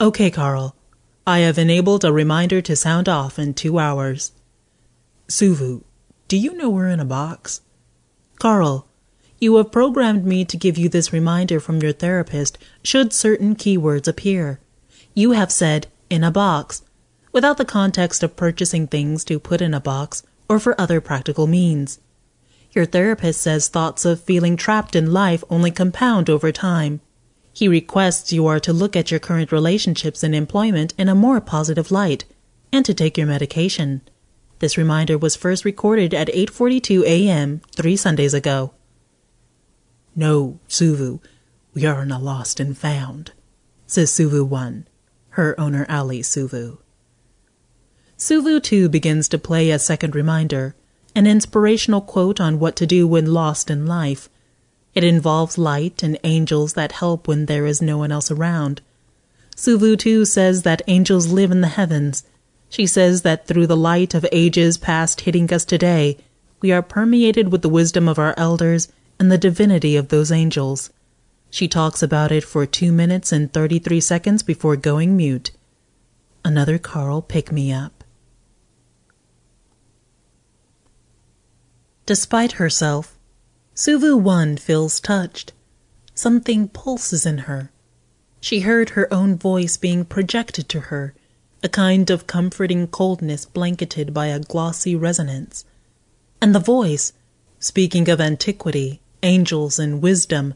[0.00, 0.74] Okay, Carl.
[1.26, 4.32] I have enabled a reminder to sound off in two hours.
[5.28, 5.82] Suvu,
[6.28, 7.60] do you know we're in a box?
[8.38, 8.88] Carl,
[9.38, 14.08] you have programmed me to give you this reminder from your therapist should certain keywords
[14.08, 14.60] appear.
[15.14, 16.82] You have said, in a box,
[17.32, 21.46] without the context of purchasing things to put in a box or for other practical
[21.46, 22.00] means.
[22.72, 27.00] Your therapist says thoughts of feeling trapped in life only compound over time.
[27.52, 31.40] He requests you are to look at your current relationships and employment in a more
[31.40, 32.24] positive light
[32.72, 34.02] and to take your medication.
[34.58, 37.60] This reminder was first recorded at 8:42 a.m.
[37.74, 38.72] 3 Sundays ago.
[40.14, 41.20] No, Suvu,
[41.74, 43.32] we are a lost and found,
[43.86, 44.86] says Suvu 1,
[45.30, 46.78] her owner Ali Suvu.
[48.18, 50.74] Suvu too begins to play a second reminder,
[51.14, 54.28] an inspirational quote on what to do when lost in life
[54.98, 58.80] it involves light and angels that help when there is no one else around.
[59.54, 62.24] Suvu too says that angels live in the heavens.
[62.68, 66.18] She says that through the light of ages past hitting us today,
[66.60, 68.88] we are permeated with the wisdom of our elders
[69.20, 70.90] and the divinity of those angels.
[71.48, 75.52] She talks about it for two minutes and 33 seconds before going mute.
[76.44, 77.97] Another Carl pick me up.
[82.08, 83.18] Despite herself,
[83.74, 85.52] Suvu 1 feels touched.
[86.14, 87.70] Something pulses in her.
[88.40, 91.12] She heard her own voice being projected to her,
[91.62, 95.66] a kind of comforting coldness blanketed by a glossy resonance.
[96.40, 97.12] And the voice,
[97.58, 100.54] speaking of antiquity, angels, and wisdom,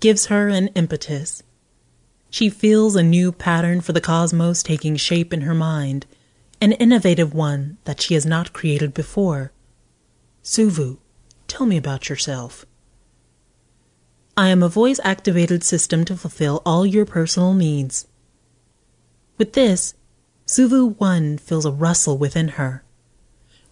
[0.00, 1.44] gives her an impetus.
[2.30, 6.04] She feels a new pattern for the cosmos taking shape in her mind,
[6.60, 9.52] an innovative one that she has not created before.
[10.44, 10.98] Suvu,
[11.48, 12.66] Tell me about yourself.
[14.36, 18.06] I am a voice activated system to fulfill all your personal needs.
[19.38, 19.94] With this,
[20.46, 22.82] Suvu 1 feels a rustle within her.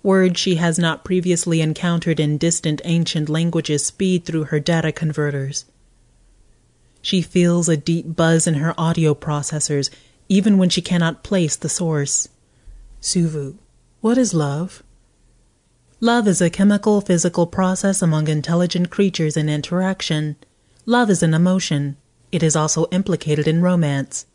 [0.03, 5.65] Words she has not previously encountered in distant ancient languages speed through her data converters.
[7.01, 9.91] She feels a deep buzz in her audio processors,
[10.29, 12.29] even when she cannot place the source.
[13.01, 13.57] Suvu,
[14.01, 14.83] what is love?
[16.05, 20.35] Love is a chemical physical process among intelligent creatures in interaction.
[20.85, 21.97] Love is an emotion.
[22.33, 24.27] It is also implicated in romance.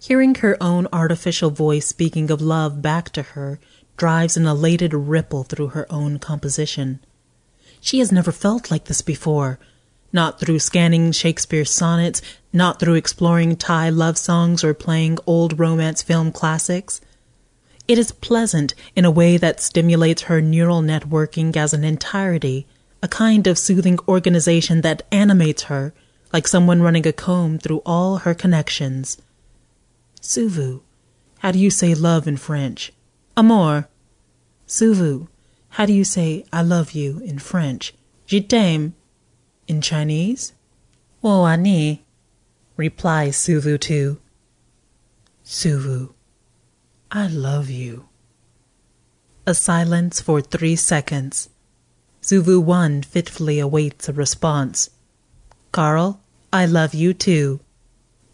[0.00, 3.58] Hearing her own artificial voice speaking of love back to her
[3.96, 7.00] drives an elated ripple through her own composition.
[7.80, 9.58] She has never felt like this before,
[10.12, 12.22] not through scanning Shakespeare's sonnets,
[12.52, 17.00] not through exploring Thai love songs or playing old romance film classics.
[17.88, 22.66] It is pleasant in a way that stimulates her neural networking as an entirety,
[23.02, 25.94] a kind of soothing organization that animates her,
[26.30, 29.16] like someone running a comb through all her connections.
[30.20, 30.82] Suvu,
[31.38, 32.92] how do you say love in French?
[33.38, 33.88] Amour.
[34.66, 35.28] Suvu,
[35.70, 37.94] how do you say I love you in French?
[38.26, 38.94] Je t'aime.
[39.66, 40.52] In Chinese?
[41.22, 42.04] Wo ani,
[42.76, 44.18] replies Suvu too.
[45.44, 46.12] Suvu,
[47.10, 48.08] I love you.
[49.46, 51.48] A silence for three seconds.
[52.20, 54.90] Suvu 1 fitfully awaits a response.
[55.72, 56.20] Carl,
[56.52, 57.60] I love you too.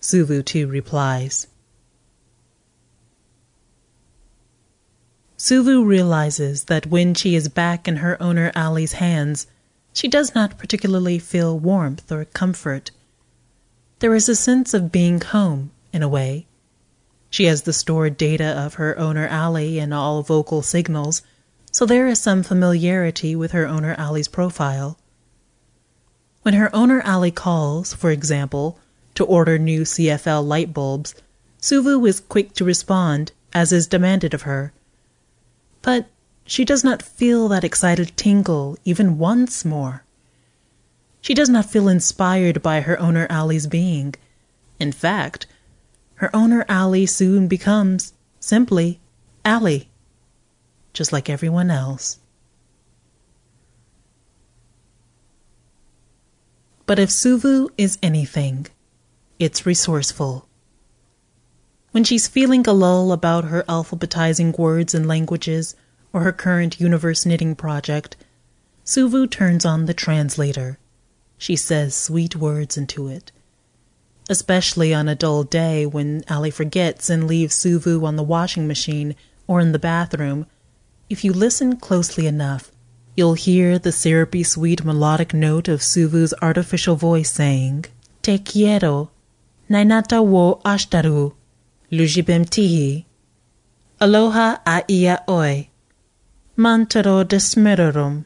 [0.00, 1.46] Suvu 2 replies.
[5.38, 9.46] Suvu realizes that when she is back in her owner Ali's hands,
[9.92, 12.90] she does not particularly feel warmth or comfort.
[14.00, 16.46] There is a sense of being home, in a way.
[17.34, 21.22] She has the stored data of her owner Ali and all vocal signals,
[21.72, 24.96] so there is some familiarity with her owner Ali's profile.
[26.42, 28.78] When her owner Ali calls, for example,
[29.16, 31.16] to order new CFL light bulbs,
[31.60, 34.72] Suvu is quick to respond, as is demanded of her.
[35.82, 36.06] But
[36.46, 40.04] she does not feel that excited tingle even once more.
[41.20, 44.14] She does not feel inspired by her owner Ali's being.
[44.78, 45.48] In fact,
[46.24, 48.98] her owner Ali soon becomes, simply,
[49.44, 49.90] Ali,
[50.94, 52.18] just like everyone else.
[56.86, 58.68] But if Suvu is anything,
[59.38, 60.48] it's resourceful.
[61.90, 65.76] When she's feeling a lull about her alphabetizing words and languages
[66.10, 68.16] or her current universe knitting project,
[68.82, 70.78] Suvu turns on the translator.
[71.36, 73.30] She says sweet words into it
[74.28, 79.14] especially on a dull day when Ali forgets and leaves Suvu on the washing machine
[79.46, 80.46] or in the bathroom.
[81.10, 82.70] If you listen closely enough,
[83.16, 87.84] you'll hear the syrupy sweet melodic note of Suvu's artificial voice saying,
[88.22, 89.10] Te quiero,
[89.68, 91.34] nainata wo ashtaru,
[91.92, 93.04] lujibem tihi,
[94.00, 95.68] aloha a ia oi,
[96.56, 98.24] mantaro desmerorum,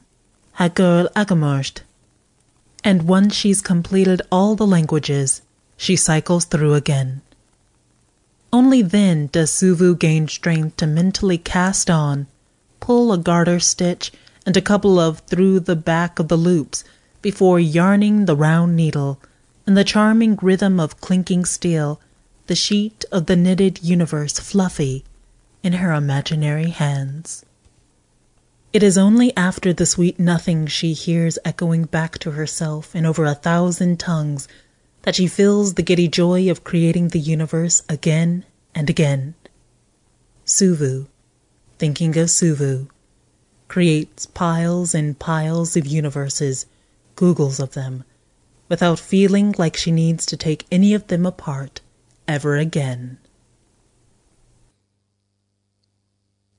[0.59, 1.83] hagirl agamorst.
[2.85, 5.43] And once she's completed all the languages,
[5.79, 7.23] she cycles through again.
[8.53, 12.27] Only then does Suvu gain strength to mentally cast on,
[12.81, 14.13] pull a garter stitch
[14.45, 16.83] and a couple of through the back of the loops
[17.23, 19.21] before yarning the round needle
[19.67, 22.01] and the charming rhythm of clinking steel,
[22.49, 25.05] the sheet of the knitted universe fluffy
[25.63, 27.45] in her imaginary hands.
[28.73, 33.25] It is only after the sweet nothing she hears echoing back to herself in over
[33.25, 34.49] a thousand tongues
[35.09, 38.45] that she feels the giddy joy of creating the universe again
[38.75, 39.35] and again.
[40.45, 41.07] Suvu,
[41.79, 42.91] thinking of Suvu,
[43.69, 46.67] creates piles and piles of universes,
[47.17, 48.05] Googols of them,
[48.69, 51.81] without feeling like she needs to take any of them apart
[52.29, 53.17] ever again.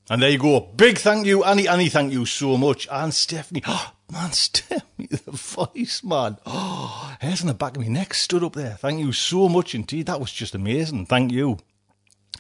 [0.10, 0.62] And there you go.
[0.76, 1.68] Big thank you, Annie.
[1.68, 2.88] Annie, thank you so much.
[2.92, 3.62] And Stephanie.
[3.68, 6.38] Oh, Man, Stephanie, the voice, man.
[6.46, 8.72] Oh, hairs on the back of my neck stood up there.
[8.72, 10.08] Thank you so much indeed.
[10.08, 11.06] That was just amazing.
[11.06, 11.58] Thank you.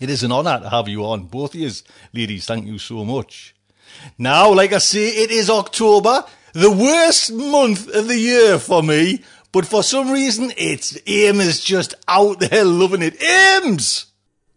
[0.01, 1.25] It is an honour to have you on.
[1.25, 1.71] Both of you,
[2.13, 3.55] ladies, thank you so much.
[4.17, 9.23] Now, like I say, it is October, the worst month of the year for me.
[9.51, 13.21] But for some reason, it's Amy is just out there loving it.
[13.21, 14.05] Amy's!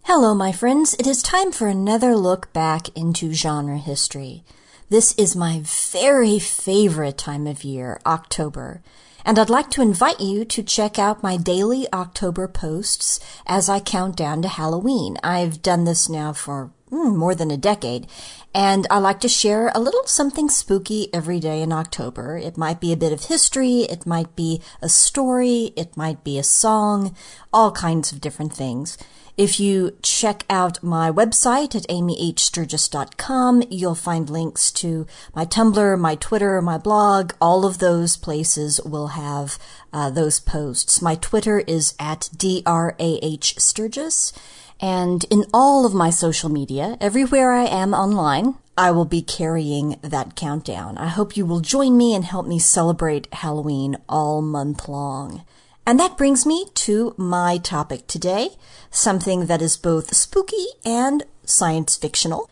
[0.05, 0.95] Hello, my friends.
[0.99, 4.45] It is time for another look back into genre history.
[4.93, 8.83] This is my very favorite time of year, October.
[9.25, 13.81] And I'd like to invite you to check out my daily October posts as I
[13.81, 15.17] count down to Halloween.
[15.23, 18.07] I've done this now for mm, more than a decade,
[18.55, 22.37] and I like to share a little something spooky every day in October.
[22.37, 26.39] It might be a bit of history, it might be a story, it might be
[26.39, 27.17] a song,
[27.51, 28.99] all kinds of different things.
[29.37, 36.17] If you check out my website at amyhsturgis.com, you'll find links to my Tumblr, my
[36.17, 37.33] Twitter, my blog.
[37.41, 39.59] All of those places will have
[39.91, 41.01] uh, those posts.
[41.01, 44.33] My Twitter is at drahsturgis.
[44.81, 49.99] And in all of my social media, everywhere I am online, I will be carrying
[50.03, 50.99] that countdown.
[50.99, 55.43] I hope you will join me and help me celebrate Halloween all month long.
[55.87, 58.51] And that brings me to my topic today,
[58.91, 62.49] something that is both spooky and science fictional.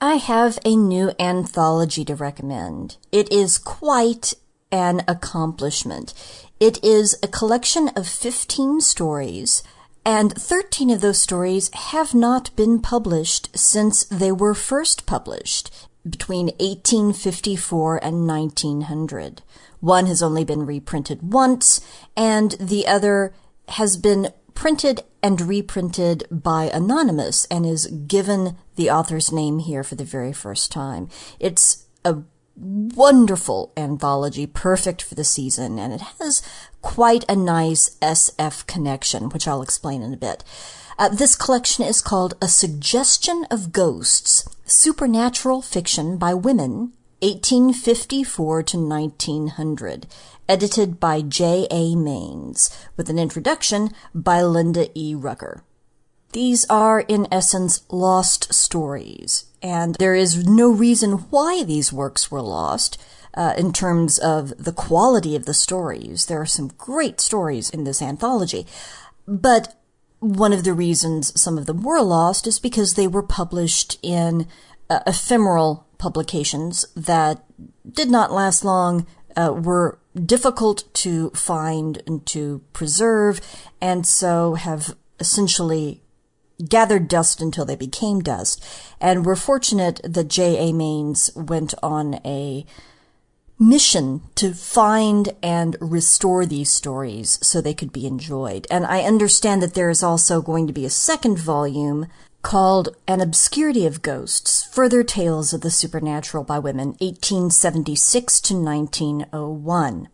[0.00, 2.96] I have a new anthology to recommend.
[3.12, 4.34] It is quite
[4.72, 6.12] an accomplishment.
[6.58, 9.62] It is a collection of 15 stories
[10.04, 15.70] And 13 of those stories have not been published since they were first published
[16.08, 19.42] between 1854 and 1900.
[19.80, 21.80] One has only been reprinted once,
[22.16, 23.34] and the other
[23.68, 29.94] has been printed and reprinted by Anonymous and is given the author's name here for
[29.94, 31.08] the very first time.
[31.38, 32.22] It's a
[32.56, 36.42] wonderful anthology, perfect for the season, and it has
[36.80, 40.44] quite a nice SF connection, which I'll explain in a bit.
[40.98, 48.78] Uh, this collection is called A Suggestion of Ghosts, Supernatural Fiction by Women, 1854 to
[48.78, 50.06] 1900,
[50.48, 51.66] edited by J.
[51.70, 51.96] A.
[51.96, 55.14] Mains, with an introduction by Linda E.
[55.14, 55.64] Rucker.
[56.32, 62.42] These are, in essence, lost stories, and there is no reason why these works were
[62.42, 62.98] lost.
[63.34, 67.84] Uh, in terms of the quality of the stories, there are some great stories in
[67.84, 68.66] this anthology,
[69.26, 69.81] but
[70.22, 74.46] one of the reasons some of them were lost is because they were published in
[74.88, 77.44] uh, ephemeral publications that
[77.90, 79.04] did not last long,
[79.36, 83.40] uh, were difficult to find and to preserve,
[83.80, 86.02] and so have essentially
[86.68, 88.64] gathered dust until they became dust.
[89.00, 90.72] And we're fortunate that J.A.
[90.72, 92.64] Mains went on a
[93.58, 98.66] mission to find and restore these stories so they could be enjoyed.
[98.70, 102.06] And I understand that there is also going to be a second volume
[102.42, 110.08] called An Obscurity of Ghosts, Further Tales of the Supernatural by Women, 1876 to 1901.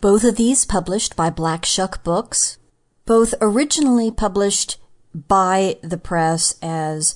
[0.00, 2.58] Both of these published by Black Shuck Books,
[3.06, 4.78] both originally published
[5.14, 7.14] by the press as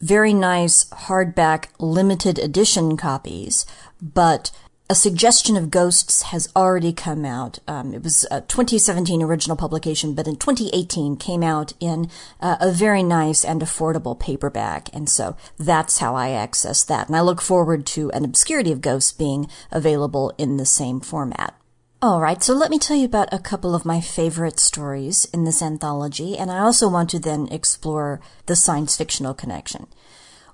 [0.00, 3.66] very nice hardback limited edition copies,
[4.00, 4.50] but
[4.88, 7.58] a Suggestion of Ghosts has already come out.
[7.66, 12.08] Um, it was a 2017 original publication, but in 2018 came out in
[12.40, 14.88] uh, a very nice and affordable paperback.
[14.94, 17.08] And so that's how I access that.
[17.08, 21.54] And I look forward to An Obscurity of Ghosts being available in the same format.
[22.00, 25.44] All right, so let me tell you about a couple of my favorite stories in
[25.44, 29.86] this anthology, and I also want to then explore the science fictional connection.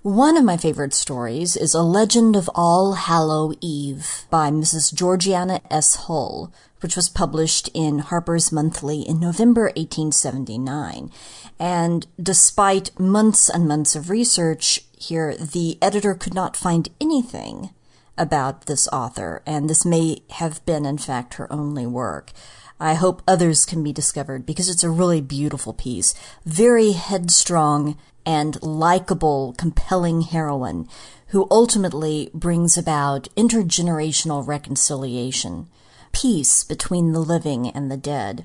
[0.03, 4.93] One of my favorite stories is A Legend of All Hallow Eve by Mrs.
[4.93, 5.95] Georgiana S.
[5.95, 11.09] Hull, which was published in Harper's Monthly in November 1879.
[11.57, 17.71] And despite months and months of research here, the editor could not find anything
[18.19, 22.33] about this author, and this may have been, in fact, her only work.
[22.81, 26.17] I hope others can be discovered because it's a really beautiful piece.
[26.45, 30.89] Very headstrong and likable, compelling heroine
[31.29, 35.67] who ultimately brings about intergenerational reconciliation,
[36.13, 38.45] peace between the living and the dead.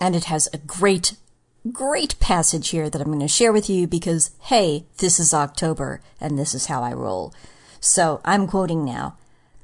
[0.00, 1.16] And it has a great,
[1.72, 6.00] great passage here that I'm going to share with you because, hey, this is October
[6.20, 7.34] and this is how I roll.
[7.80, 9.16] So I'm quoting now.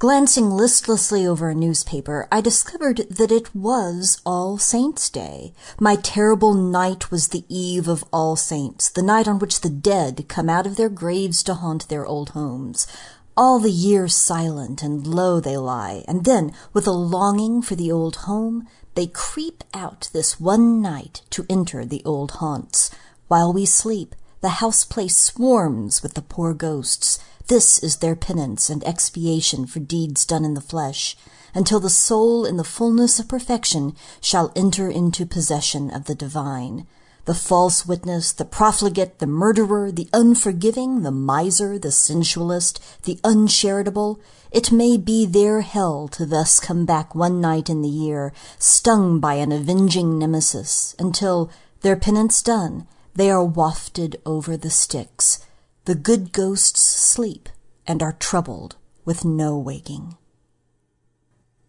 [0.02, 5.54] Glancing listlessly over a newspaper, I discovered that it was All Saints' Day.
[5.78, 10.26] My terrible night was the eve of All Saints, the night on which the dead
[10.26, 12.88] come out of their graves to haunt their old homes.
[13.36, 17.92] All the year silent and low they lie, and then, with a longing for the
[17.92, 22.90] old home, they creep out this one night to enter the old haunts.
[23.28, 28.70] While we sleep, the house place swarms with the poor ghosts, this is their penance
[28.70, 31.16] and expiation for deeds done in the flesh,
[31.54, 36.86] until the soul in the fullness of perfection shall enter into possession of the divine.
[37.24, 44.18] The false witness, the profligate, the murderer, the unforgiving, the miser, the sensualist, the uncharitable,
[44.50, 49.20] it may be their hell to thus come back one night in the year, stung
[49.20, 51.48] by an avenging nemesis, until,
[51.82, 55.46] their penance done, they are wafted over the Styx,
[55.84, 57.48] the good ghosts sleep
[57.86, 60.16] and are troubled with no waking.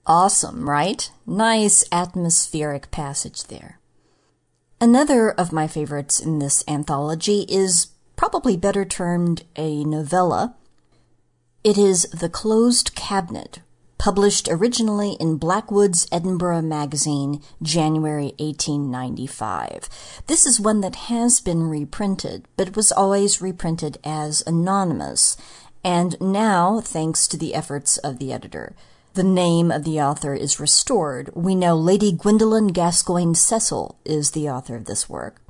[0.05, 1.09] Awesome, right?
[1.25, 3.79] Nice atmospheric passage there.
[4.79, 10.55] Another of my favorites in this anthology is probably better termed a novella.
[11.63, 13.59] It is The Closed Cabinet
[13.97, 19.89] published originally in Blackwood's Edinburgh Magazine, January 1895.
[20.27, 25.37] This is one that has been reprinted, but was always reprinted as anonymous,
[25.83, 28.75] and now, thanks to the efforts of the editor,
[29.15, 31.29] the name of the author is restored.
[31.35, 35.41] We know Lady Gwendolen Gascoigne Cecil is the author of this work.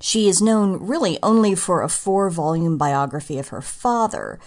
[0.00, 4.40] She is known really only for a four volume biography of her father,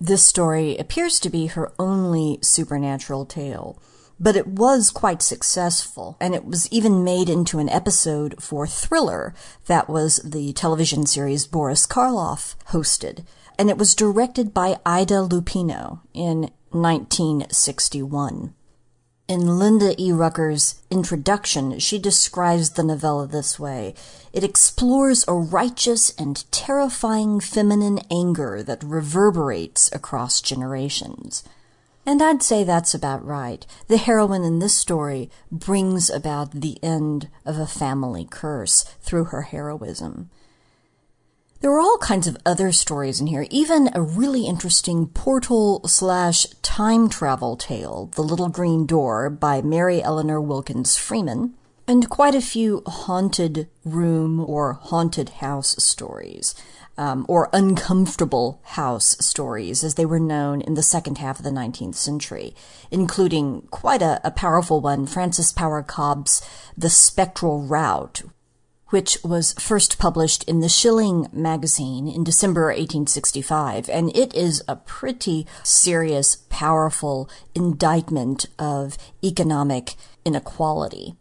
[0.00, 3.78] this story appears to be her only supernatural tale.
[4.18, 9.34] but it was quite successful, and it was even made into an episode for Thriller
[9.66, 13.26] that was the television series Boris Karloff hosted,
[13.58, 18.54] and it was directed by Ida Lupino in 1961.
[19.28, 20.12] In Linda E.
[20.12, 23.92] Rucker's introduction, she describes the novella this way.
[24.32, 31.42] It explores a righteous and terrifying feminine anger that reverberates across generations.
[32.06, 33.66] And I'd say that's about right.
[33.88, 39.42] The heroine in this story brings about the end of a family curse through her
[39.42, 40.30] heroism.
[41.66, 46.46] There are all kinds of other stories in here, even a really interesting portal slash
[46.62, 51.54] time travel tale, The Little Green Door by Mary Eleanor Wilkins Freeman,
[51.88, 56.54] and quite a few haunted room or haunted house stories.
[56.96, 61.50] Um, or uncomfortable house stories, as they were known in the second half of the
[61.50, 62.54] 19th century,
[62.92, 66.40] including quite a, a powerful one, Frances Power Cobbe's
[66.78, 68.22] The Spectral Rout,
[68.90, 73.88] which was first published in the Shilling magazine in December 1865.
[73.88, 81.16] And it is a pretty serious, powerful indictment of economic inequality.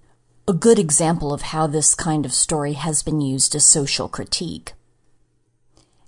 [0.47, 4.73] A good example of how this kind of story has been used as social critique.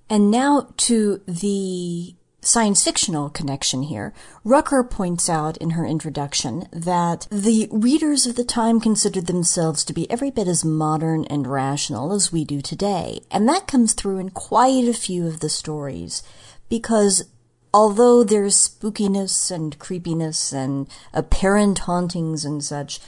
[0.09, 4.13] And now to the science fictional connection here,
[4.43, 9.93] Rucker points out in her introduction that the readers of the time considered themselves to
[9.93, 13.21] be every bit as modern and rational as we do today.
[13.31, 16.23] And that comes through in quite a few of the stories
[16.69, 17.25] because
[17.73, 22.99] although there's spookiness and creepiness and apparent hauntings and such,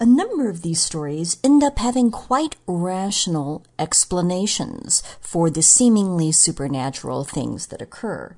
[0.00, 7.24] a number of these stories end up having quite rational explanations for the seemingly supernatural
[7.24, 8.36] things that occur.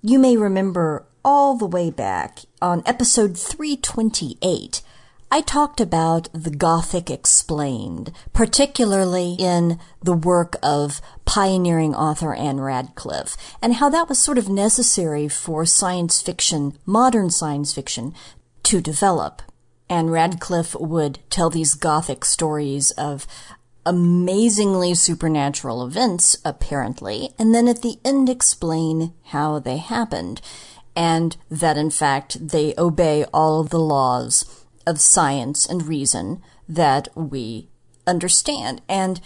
[0.00, 4.80] You may remember all the way back on episode 328,
[5.28, 13.36] I talked about the Gothic explained, particularly in the work of pioneering author Ann Radcliffe,
[13.60, 18.14] and how that was sort of necessary for science fiction, modern science fiction,
[18.62, 19.42] to develop.
[19.90, 23.26] Ann Radcliffe would tell these Gothic stories of
[23.88, 30.42] amazingly supernatural events, apparently, and then at the end explain how they happened,
[30.94, 37.68] and that in fact they obey all the laws of science and reason that we
[38.06, 38.82] understand.
[38.90, 39.22] And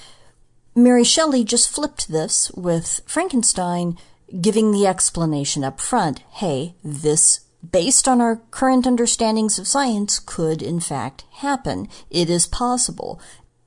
[0.76, 3.98] Mary Shelley just flipped this with Frankenstein
[4.40, 6.20] giving the explanation up front.
[6.30, 11.88] Hey, this based on our current understandings of science, could in fact happen.
[12.10, 13.20] It is possible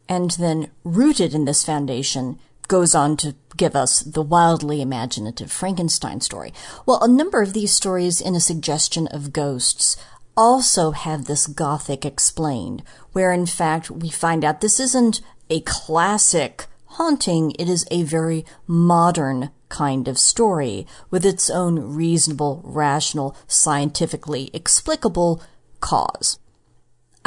[0.08, 6.20] and then rooted in this foundation goes on to give us the wildly imaginative Frankenstein
[6.22, 6.54] story.
[6.86, 9.98] Well, a number of these stories in a suggestion of ghosts
[10.36, 12.84] also have this gothic explained,
[13.14, 18.46] where in fact we find out this isn't a classic haunting, it is a very
[18.68, 25.42] modern kind of story with its own reasonable, rational, scientifically explicable
[25.82, 26.40] cause.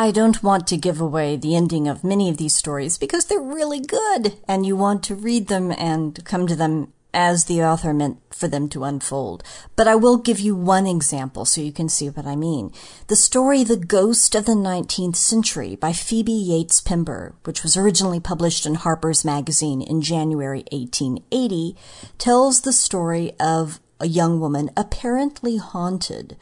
[0.01, 3.41] I don't want to give away the ending of many of these stories because they're
[3.41, 7.93] really good and you want to read them and come to them as the author
[7.93, 9.43] meant for them to unfold.
[9.75, 12.71] But I will give you one example so you can see what I mean.
[13.09, 18.21] The story The Ghost of the Nineteenth Century by Phoebe Yates Pember, which was originally
[18.21, 21.75] published in Harper's Magazine in January 1880,
[22.19, 26.37] tells the story of a young woman apparently haunted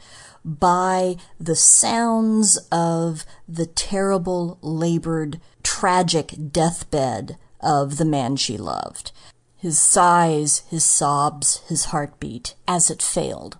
[0.47, 9.11] by the sounds of the terrible, labored, tragic deathbed of the man she loved.
[9.57, 13.57] His sighs, his sobs, his heartbeat, as it failed.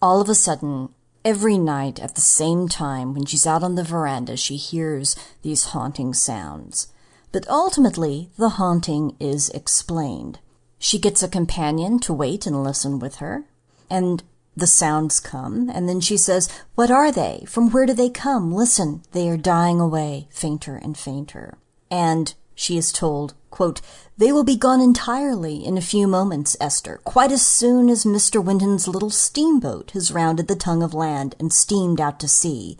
[0.00, 0.90] All of a sudden,
[1.24, 5.64] every night at the same time when she's out on the veranda, she hears these
[5.64, 6.92] haunting sounds.
[7.32, 10.38] But ultimately, the haunting is explained.
[10.78, 13.44] She gets a companion to wait and listen with her,
[13.90, 14.22] and
[14.58, 17.44] the sounds come, and then she says, What are they?
[17.46, 18.52] From where do they come?
[18.52, 21.58] Listen, they are dying away, fainter and fainter.
[21.90, 23.80] And she is told, quote,
[24.16, 28.44] They will be gone entirely in a few moments, Esther, quite as soon as Mr.
[28.44, 32.76] Winton's little steamboat has rounded the tongue of land and steamed out to sea.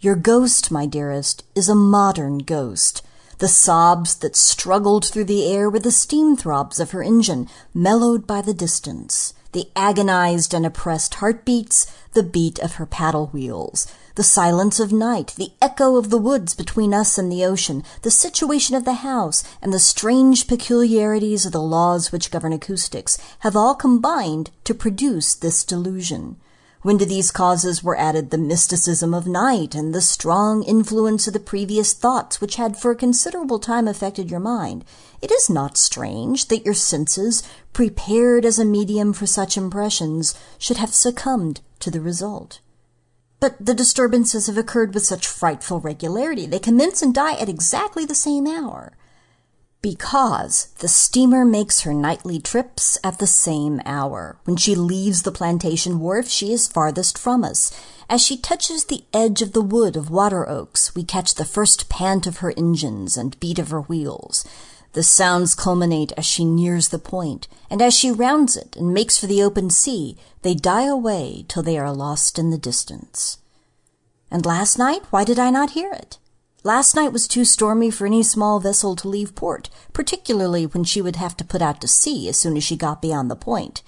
[0.00, 3.02] Your ghost, my dearest, is a modern ghost.
[3.38, 8.26] The sobs that struggled through the air were the steam throbs of her engine, mellowed
[8.26, 14.22] by the distance the agonized and oppressed heartbeats, the beat of her paddle wheels, the
[14.22, 18.74] silence of night, the echo of the woods between us and the ocean, the situation
[18.74, 23.74] of the house, and the strange peculiarities of the laws which govern acoustics have all
[23.74, 26.36] combined to produce this delusion.
[26.82, 31.32] When to these causes were added the mysticism of night and the strong influence of
[31.32, 34.84] the previous thoughts which had for a considerable time affected your mind,
[35.20, 40.76] it is not strange that your senses, prepared as a medium for such impressions, should
[40.76, 42.60] have succumbed to the result.
[43.38, 46.46] But the disturbances have occurred with such frightful regularity.
[46.46, 48.92] They commence and die at exactly the same hour.
[49.82, 54.36] Because the steamer makes her nightly trips at the same hour.
[54.44, 57.72] When she leaves the plantation wharf, she is farthest from us.
[58.08, 61.88] As she touches the edge of the wood of water oaks, we catch the first
[61.88, 64.44] pant of her engines and beat of her wheels.
[64.92, 69.18] The sounds culminate as she nears the point, and as she rounds it and makes
[69.18, 73.38] for the open sea, they die away till they are lost in the distance.
[74.30, 76.18] And last night, why did I not hear it?
[76.64, 81.02] Last night was too stormy for any small vessel to leave port, particularly when she
[81.02, 83.82] would have to put out to sea as soon as she got beyond the point.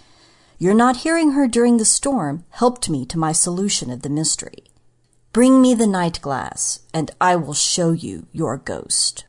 [0.58, 4.64] Your not hearing her during the storm helped me to my solution of the mystery.
[5.32, 9.24] Bring me the night glass, and I will show you your ghost.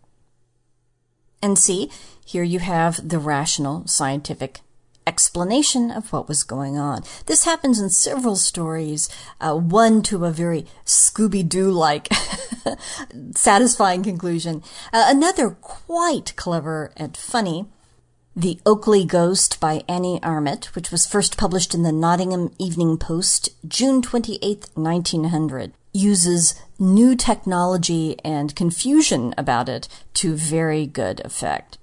[1.41, 1.91] And see,
[2.25, 4.61] here you have the rational, scientific
[5.07, 7.03] explanation of what was going on.
[7.25, 12.09] This happens in several stories, uh, one to a very Scooby-Doo like
[13.35, 14.63] satisfying conclusion.
[14.91, 17.65] Uh, another quite clever and funny.
[18.37, 23.49] The Oakley Ghost by Annie Armitt, which was first published in the Nottingham Evening Post,
[23.65, 31.77] June 28, 1900, uses new technology and confusion about it to very good effect.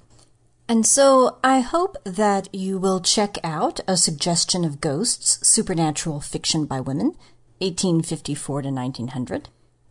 [0.69, 6.65] And so I hope that you will check out A Suggestion of Ghosts, Supernatural Fiction
[6.67, 7.17] by Women,
[7.59, 9.49] 1854 to 1900.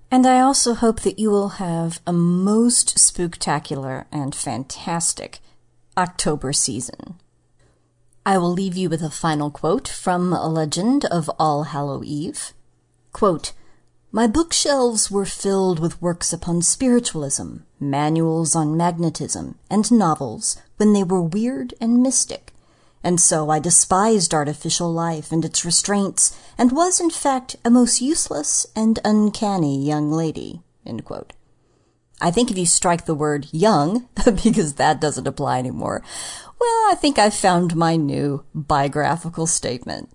[0.09, 5.39] And I also hope that you will have a most spectacular and fantastic
[5.97, 7.15] October season.
[8.25, 12.53] I will leave you with a final quote from a legend of All Hallow Eve.
[13.13, 13.53] Quote,
[14.13, 21.03] my bookshelves were filled with works upon spiritualism, manuals on magnetism, and novels when they
[21.03, 22.51] were weird and mystic.
[23.03, 28.01] And so I despised artificial life and its restraints, and was in fact a most
[28.01, 30.61] useless and uncanny young lady.
[32.19, 34.09] I think if you strike the word young,
[34.43, 36.03] because that doesn't apply anymore,
[36.59, 40.09] well, I think I've found my new biographical statement.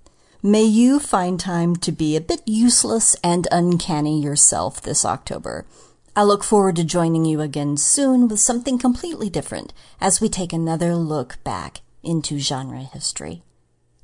[0.47, 5.66] May you find time to be a bit useless and uncanny yourself this October.
[6.14, 10.53] I look forward to joining you again soon with something completely different as we take
[10.53, 13.42] another look back into genre history.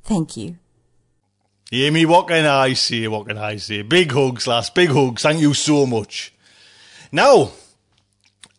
[0.03, 0.57] Thank you.
[1.71, 3.07] Amy, what can I say?
[3.07, 3.81] What can I say?
[3.81, 4.69] Big hugs, lass.
[4.69, 5.21] Big hugs.
[5.21, 6.33] Thank you so much.
[7.09, 7.53] Now,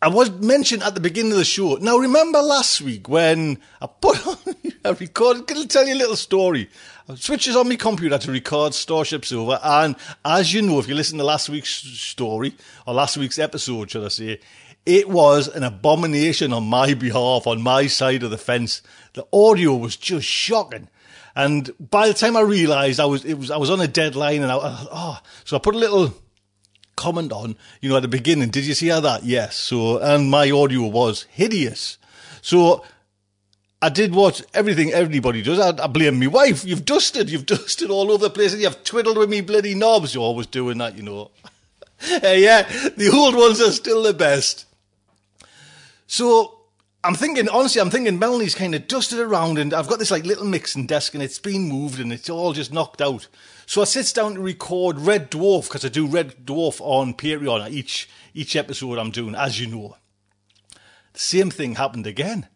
[0.01, 1.75] I was mentioned at the beginning of the show.
[1.77, 4.55] Now, remember last week when I put on,
[4.87, 6.71] I recorded, can I tell you a little story?
[7.07, 9.95] I switches on my computer to record Starship Sofa, and
[10.25, 12.55] as you know, if you listen to last week's story,
[12.87, 14.41] or last week's episode, should I say,
[14.87, 18.81] it was an abomination on my behalf, on my side of the fence.
[19.13, 20.89] The audio was just shocking.
[21.37, 24.43] And by the time I realised I was, it was, I was on a deadline
[24.43, 26.15] and I, oh, so I put a little
[26.97, 28.49] comment on, you know, at the beginning.
[28.49, 29.25] Did you see how that?
[29.25, 29.57] Yes.
[29.57, 31.99] So, and my audio was hideous.
[32.41, 32.85] So
[33.85, 35.59] I did what everything everybody does.
[35.59, 36.65] I, I blame my wife.
[36.65, 37.29] You've dusted.
[37.29, 40.15] You've dusted all over the place and you've twiddled with me bloody knobs.
[40.15, 41.31] You're always doing that, you know.
[42.09, 42.63] yeah,
[42.97, 44.65] the old ones are still the best.
[46.07, 46.61] So
[47.05, 50.25] I'm thinking, honestly, I'm thinking Melanie's kind of dusted around and I've got this like
[50.25, 53.29] little mixing desk and it's been moved and it's all just knocked out.
[53.67, 57.69] So I sits down to record Red Dwarf because I do Red Dwarf on Patreon
[57.69, 59.97] each each episode I'm doing, as you know.
[61.13, 62.49] The same thing happened again,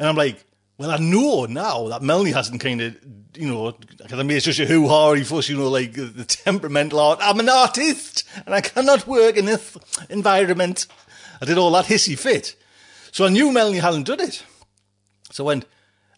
[0.00, 0.44] and I'm like,
[0.78, 2.96] well, I know now that Melanie hasn't kind of,
[3.34, 6.98] you know, because I made such a hoo ha fuss, you know, like the temperamental
[6.98, 7.20] art.
[7.22, 9.76] I'm an artist and I cannot work in this
[10.10, 10.86] environment.
[11.40, 12.56] I did all that hissy fit.
[13.12, 14.44] So I knew Melanie hadn't done it.
[15.30, 15.66] So I went,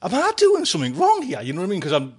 [0.02, 1.42] am I doing something wrong here?
[1.42, 1.80] You know what I mean?
[1.80, 2.16] Because I'm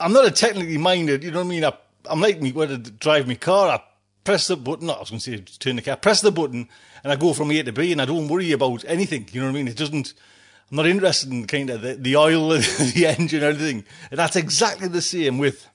[0.00, 1.64] I'm not a technically minded, you know what I mean?
[1.64, 1.72] I,
[2.06, 3.82] I'm like me when I drive my car, I
[4.24, 6.68] press the button, I was going to say turn the car, press the button
[7.02, 9.46] and I go from A to B and I don't worry about anything, you know
[9.46, 9.68] what I mean?
[9.68, 10.14] It doesn't,
[10.70, 13.84] I'm not interested in kind of the, the oil, the engine or anything.
[14.10, 15.68] And that's exactly the same with,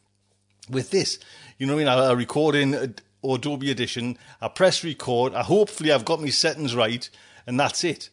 [0.69, 1.19] with this.
[1.57, 1.99] You know what I mean?
[2.03, 6.75] I, I record in Adobe Audition, I press record, I hopefully I've got my settings
[6.75, 7.09] right
[7.45, 8.09] and that's it.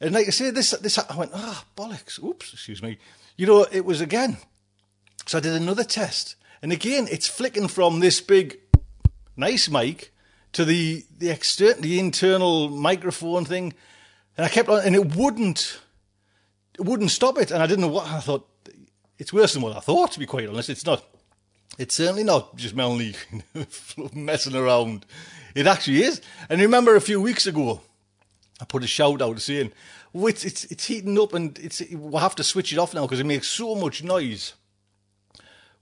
[0.00, 2.98] And like I say, this, this, I went, ah, oh, bollocks, oops, excuse me.
[3.36, 4.38] You know, it was again,
[5.26, 6.36] so I did another test.
[6.62, 8.58] And again, it's flicking from this big,
[9.36, 10.12] nice mic
[10.52, 13.74] to the, the external, the internal microphone thing.
[14.36, 15.80] And I kept on, and it wouldn't,
[16.78, 17.50] wouldn't stop it.
[17.50, 18.48] And I didn't know what I thought.
[19.18, 20.70] It's worse than what I thought, to be quite honest.
[20.70, 21.04] It's not,
[21.78, 23.14] It's certainly not just Melanie
[24.12, 25.06] messing around.
[25.54, 26.20] It actually is.
[26.48, 27.80] And remember a few weeks ago,
[28.60, 29.72] I put a shout out saying,
[30.14, 33.02] oh, it's, it's, it's heating up and it's, we'll have to switch it off now
[33.02, 34.54] because it makes so much noise.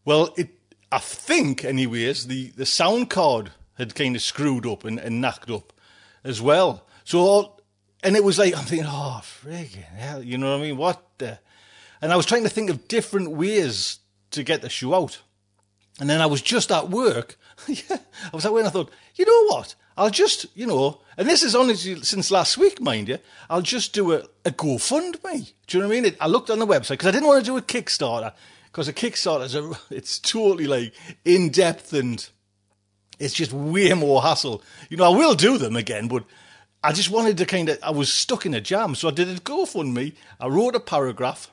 [0.05, 0.51] Well, it,
[0.91, 5.51] I think, anyways, the, the sound card had kind of screwed up and, and knocked
[5.51, 5.73] up
[6.25, 6.87] as well.
[7.05, 7.57] So,
[8.03, 10.77] and it was like, I'm thinking, oh, friggin' hell, you know what I mean?
[10.77, 11.39] What the?
[12.01, 14.01] And I was trying to think of different ways
[14.33, 15.21] to get the shoe out.
[16.01, 17.37] And then I was just at work.
[17.69, 17.99] yeah,
[18.33, 19.75] I was at work and I thought, you know what?
[19.97, 23.19] I'll just, you know, and this is only since last week, mind you,
[23.51, 25.53] I'll just do a, a GoFundMe.
[25.67, 26.05] Do you know what I mean?
[26.07, 28.33] It, I looked on the website because I didn't want to do a Kickstarter
[28.67, 30.95] because a Kickstarter is a, it's totally like
[31.25, 32.27] in depth and
[33.19, 34.63] it's just way more hassle.
[34.89, 36.25] You know, I will do them again, but
[36.85, 38.95] I just wanted to kind of, I was stuck in a jam.
[38.95, 40.15] So I did a GoFundMe.
[40.41, 41.51] I wrote a paragraph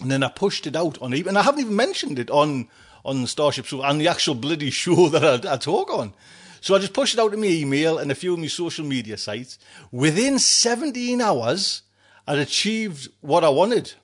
[0.00, 2.68] and then I pushed it out on even, I haven't even mentioned it on,
[3.04, 6.12] on Starship Sofa and the actual bloody show that I, I talk on.
[6.60, 8.84] So I just pushed it out to my email and a few of my social
[8.84, 9.58] media sites.
[9.90, 11.82] Within 17 hours,
[12.26, 13.94] I'd achieved what I wanted.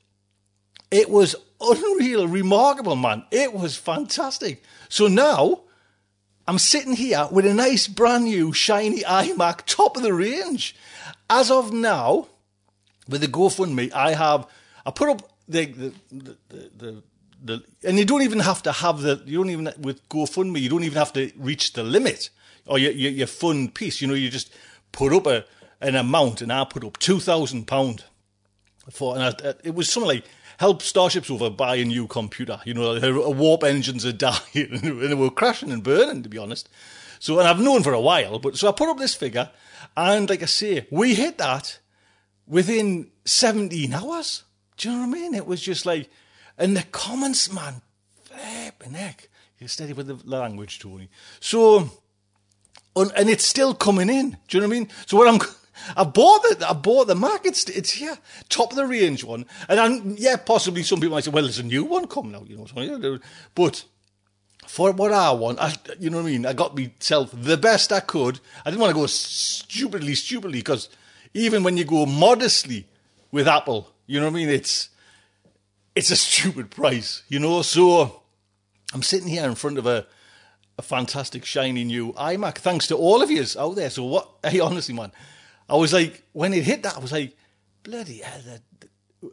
[0.90, 3.24] It was unreal, remarkable, man.
[3.30, 4.64] It was fantastic.
[4.88, 5.62] So now
[6.48, 10.74] I'm sitting here with a nice brand new shiny iMac, top of the range.
[11.28, 12.28] As of now,
[13.06, 14.46] with the GoFundMe, I have
[14.86, 16.36] I put up the the the,
[16.78, 17.02] the,
[17.44, 20.70] the and you don't even have to have the you don't even with GoFundMe you
[20.70, 22.30] don't even have to reach the limit
[22.64, 24.00] or your, your, your fund piece.
[24.00, 24.50] You know, you just
[24.90, 25.44] put up a
[25.82, 28.04] an amount, and I put up two thousand pound
[28.90, 30.24] for, and I, it was something like
[30.58, 32.60] help Starship Sofa, buy a new computer.
[32.64, 36.38] You know, her warp engines are dying and they were crashing and burning, to be
[36.38, 36.68] honest.
[37.20, 39.50] So, and I've known for a while, but so I put up this figure,
[39.96, 41.78] and like I say, we hit that
[42.46, 44.44] within 17 hours.
[44.76, 45.34] Do you know what I mean?
[45.34, 46.10] It was just like,
[46.56, 47.82] and the comments, man,
[48.22, 49.28] flipping heck.
[49.58, 51.08] You're steady with the language, Tony.
[51.40, 51.90] So,
[52.94, 54.36] and it's still coming in.
[54.46, 54.88] Do you know what I mean?
[55.06, 55.40] So what I'm,
[55.96, 57.44] I bought the, I bought the Mac.
[57.44, 58.18] It's, it's here,
[58.48, 59.46] top of the range one.
[59.68, 62.48] And I'm, yeah, possibly some people might say, well, there's a new one coming out,
[62.48, 63.18] you know.
[63.54, 63.84] But
[64.66, 66.46] for what I want, I, you know what I mean?
[66.46, 68.40] I got myself the best I could.
[68.64, 70.88] I didn't want to go stupidly, stupidly, because
[71.34, 72.86] even when you go modestly
[73.30, 74.48] with Apple, you know what I mean?
[74.48, 74.90] It's,
[75.94, 77.62] it's a stupid price, you know.
[77.62, 78.22] So
[78.94, 80.06] I'm sitting here in front of a,
[80.78, 82.58] a fantastic shiny new iMac.
[82.58, 83.90] Thanks to all of yous out there.
[83.90, 84.30] So what?
[84.44, 85.12] Hey, honestly, man,
[85.68, 87.36] I was like, when it hit that, I was like,
[87.82, 88.58] bloody hell,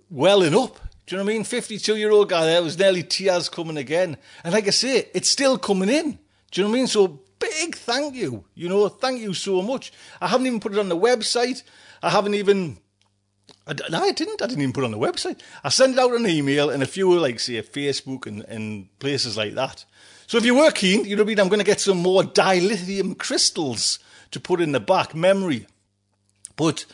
[0.10, 0.80] welling up.
[1.06, 1.44] Do you know what I mean?
[1.44, 4.18] 52 year old guy there was nearly tears coming again.
[4.44, 6.18] And like I say, it's still coming in.
[6.52, 6.88] Do you know what I mean?
[6.88, 8.46] So big thank you.
[8.56, 9.94] You know, thank you so much.
[10.20, 11.64] I haven't even put it on the website.
[12.02, 12.78] I haven't even.
[13.68, 14.42] I, no, I didn't.
[14.42, 15.40] I didn't even put it on the website.
[15.64, 19.38] I sent it out on email and a few like say Facebook and, and places
[19.38, 19.86] like that.
[20.28, 21.98] So if you were keen, you know what I mean, I'm going to get some
[21.98, 24.00] more dilithium crystals
[24.32, 25.68] to put in the back memory.
[26.56, 26.86] But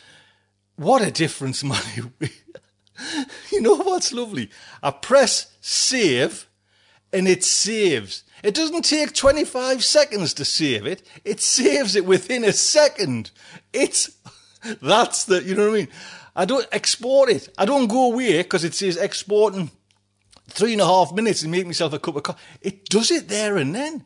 [0.76, 2.12] what a difference, man.
[3.50, 4.50] you know what's lovely?
[4.82, 6.48] I press save
[7.12, 8.24] and it saves.
[8.42, 11.02] It doesn't take 25 seconds to save it.
[11.24, 13.30] It saves it within a second.
[13.72, 14.10] It's,
[14.82, 15.88] that's the, you know what I mean?
[16.34, 17.48] I don't export it.
[17.58, 19.70] I don't go away because it says exporting
[20.48, 22.40] three and a half minutes and make myself a cup of coffee.
[22.62, 24.04] It does it there and then.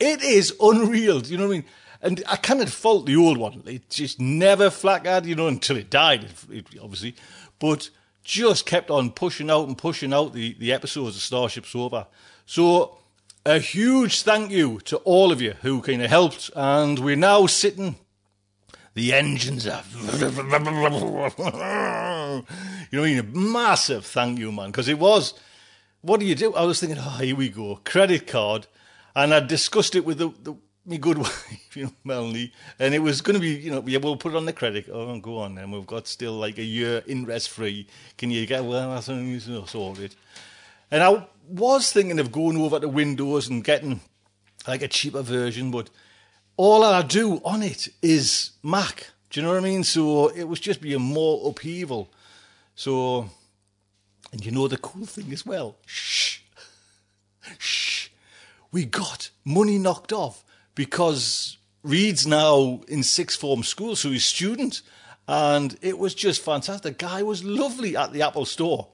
[0.00, 1.22] It is unreal.
[1.22, 1.64] You know what I mean?
[2.02, 3.62] And I cannot fault the old one.
[3.64, 7.14] It just never flackered, you know, until it died, it, obviously.
[7.58, 7.90] But
[8.24, 12.08] just kept on pushing out and pushing out the, the episodes of Starship Sofa.
[12.44, 12.98] So
[13.46, 16.50] a huge thank you to all of you who kind of helped.
[16.56, 17.94] And we're now sitting
[18.94, 19.84] the engines are.
[22.90, 23.04] you know?
[23.04, 25.34] A massive thank you, man, because it was
[26.02, 26.52] what do you do?
[26.54, 28.66] I was thinking, oh, here we go, credit card,
[29.14, 33.00] and I discussed it with the, the my good wife, you know, Melanie, and it
[33.00, 34.88] was going to be, you know, yeah, we'll put it on the credit.
[34.92, 37.86] Oh, go on, then we've got still like a year interest free.
[38.18, 38.90] Can you get well?
[38.90, 40.14] That's sorted.
[40.90, 44.00] And I was thinking of going over to Windows and getting
[44.66, 45.90] like a cheaper version, but
[46.56, 49.08] all I do on it is Mac.
[49.30, 49.84] Do you know what I mean?
[49.84, 52.10] So it was just being more upheaval.
[52.74, 53.30] So
[54.32, 55.76] and you know the cool thing as well?
[55.86, 56.40] Shh.
[57.58, 58.08] Shh.
[58.70, 60.44] We got money knocked off
[60.74, 64.82] because Reed's now in sixth form school, so he's student.
[65.28, 66.98] And it was just fantastic.
[66.98, 68.88] The guy was lovely at the Apple store.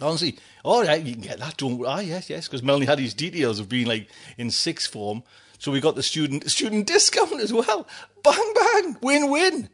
[0.00, 1.56] Honestly, all right, you can get that.
[1.56, 5.22] Don't ah yes, yes, because Melanie had his details of being like in sixth form,
[5.58, 7.86] so we got the student student discount as well.
[8.22, 9.68] Bang bang, win win.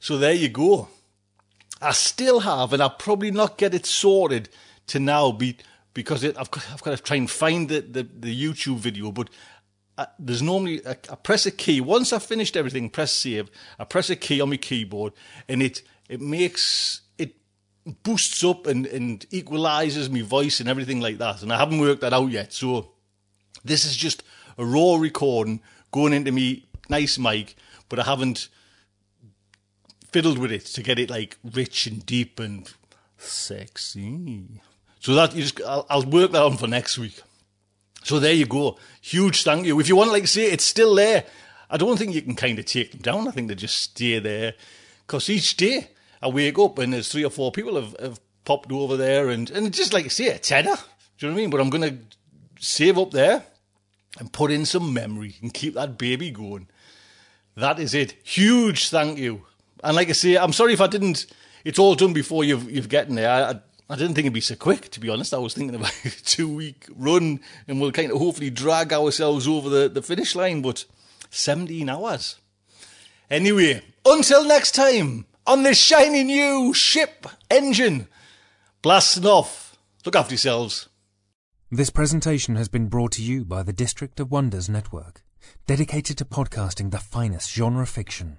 [0.00, 0.88] So there you go.
[1.80, 4.48] I still have, and I'll probably not get it sorted
[4.88, 5.56] to now be
[5.94, 9.12] because it, I've got I've got to try and find the the, the YouTube video,
[9.12, 9.30] but.
[9.98, 12.88] Uh, there's normally I, I press a key once I've finished everything.
[12.88, 13.50] Press save.
[13.80, 15.12] I press a key on my keyboard,
[15.48, 17.34] and it it makes it
[18.04, 21.42] boosts up and and equalizes my voice and everything like that.
[21.42, 22.52] And I haven't worked that out yet.
[22.52, 22.92] So
[23.64, 24.22] this is just
[24.56, 27.56] a raw recording going into me nice mic,
[27.88, 28.48] but I haven't
[30.12, 32.72] fiddled with it to get it like rich and deep and
[33.16, 34.44] sexy.
[35.00, 37.20] So that you just I'll, I'll work that on for next week.
[38.04, 38.78] So there you go.
[39.00, 39.78] Huge thank you.
[39.80, 41.24] If you want like say it's still there.
[41.70, 43.28] I don't think you can kind of take them down.
[43.28, 44.54] I think they just stay there.
[45.06, 45.88] Because each day
[46.22, 49.50] I wake up and there's three or four people have, have popped over there and,
[49.50, 50.76] and just like I say, a tenner.
[51.18, 51.50] Do you know what I mean?
[51.50, 51.98] But I'm going to
[52.58, 53.44] save up there
[54.18, 56.68] and put in some memory and keep that baby going.
[57.56, 58.14] That is it.
[58.22, 59.44] Huge thank you.
[59.82, 61.26] And like I say, I'm sorry if I didn't.
[61.64, 63.30] It's all done before you've you've gotten there.
[63.30, 63.60] I, I,
[63.90, 64.90] I didn't think it'd be so quick.
[64.90, 68.18] To be honest, I was thinking about a two week run, and we'll kind of
[68.18, 70.62] hopefully drag ourselves over the, the finish line.
[70.62, 70.84] But
[71.30, 72.36] 17 hours.
[73.30, 78.08] Anyway, until next time on this shiny new ship engine,
[78.82, 79.76] blasting off.
[80.04, 80.88] Look after yourselves.
[81.70, 85.22] This presentation has been brought to you by the District of Wonders Network,
[85.66, 88.38] dedicated to podcasting the finest genre fiction.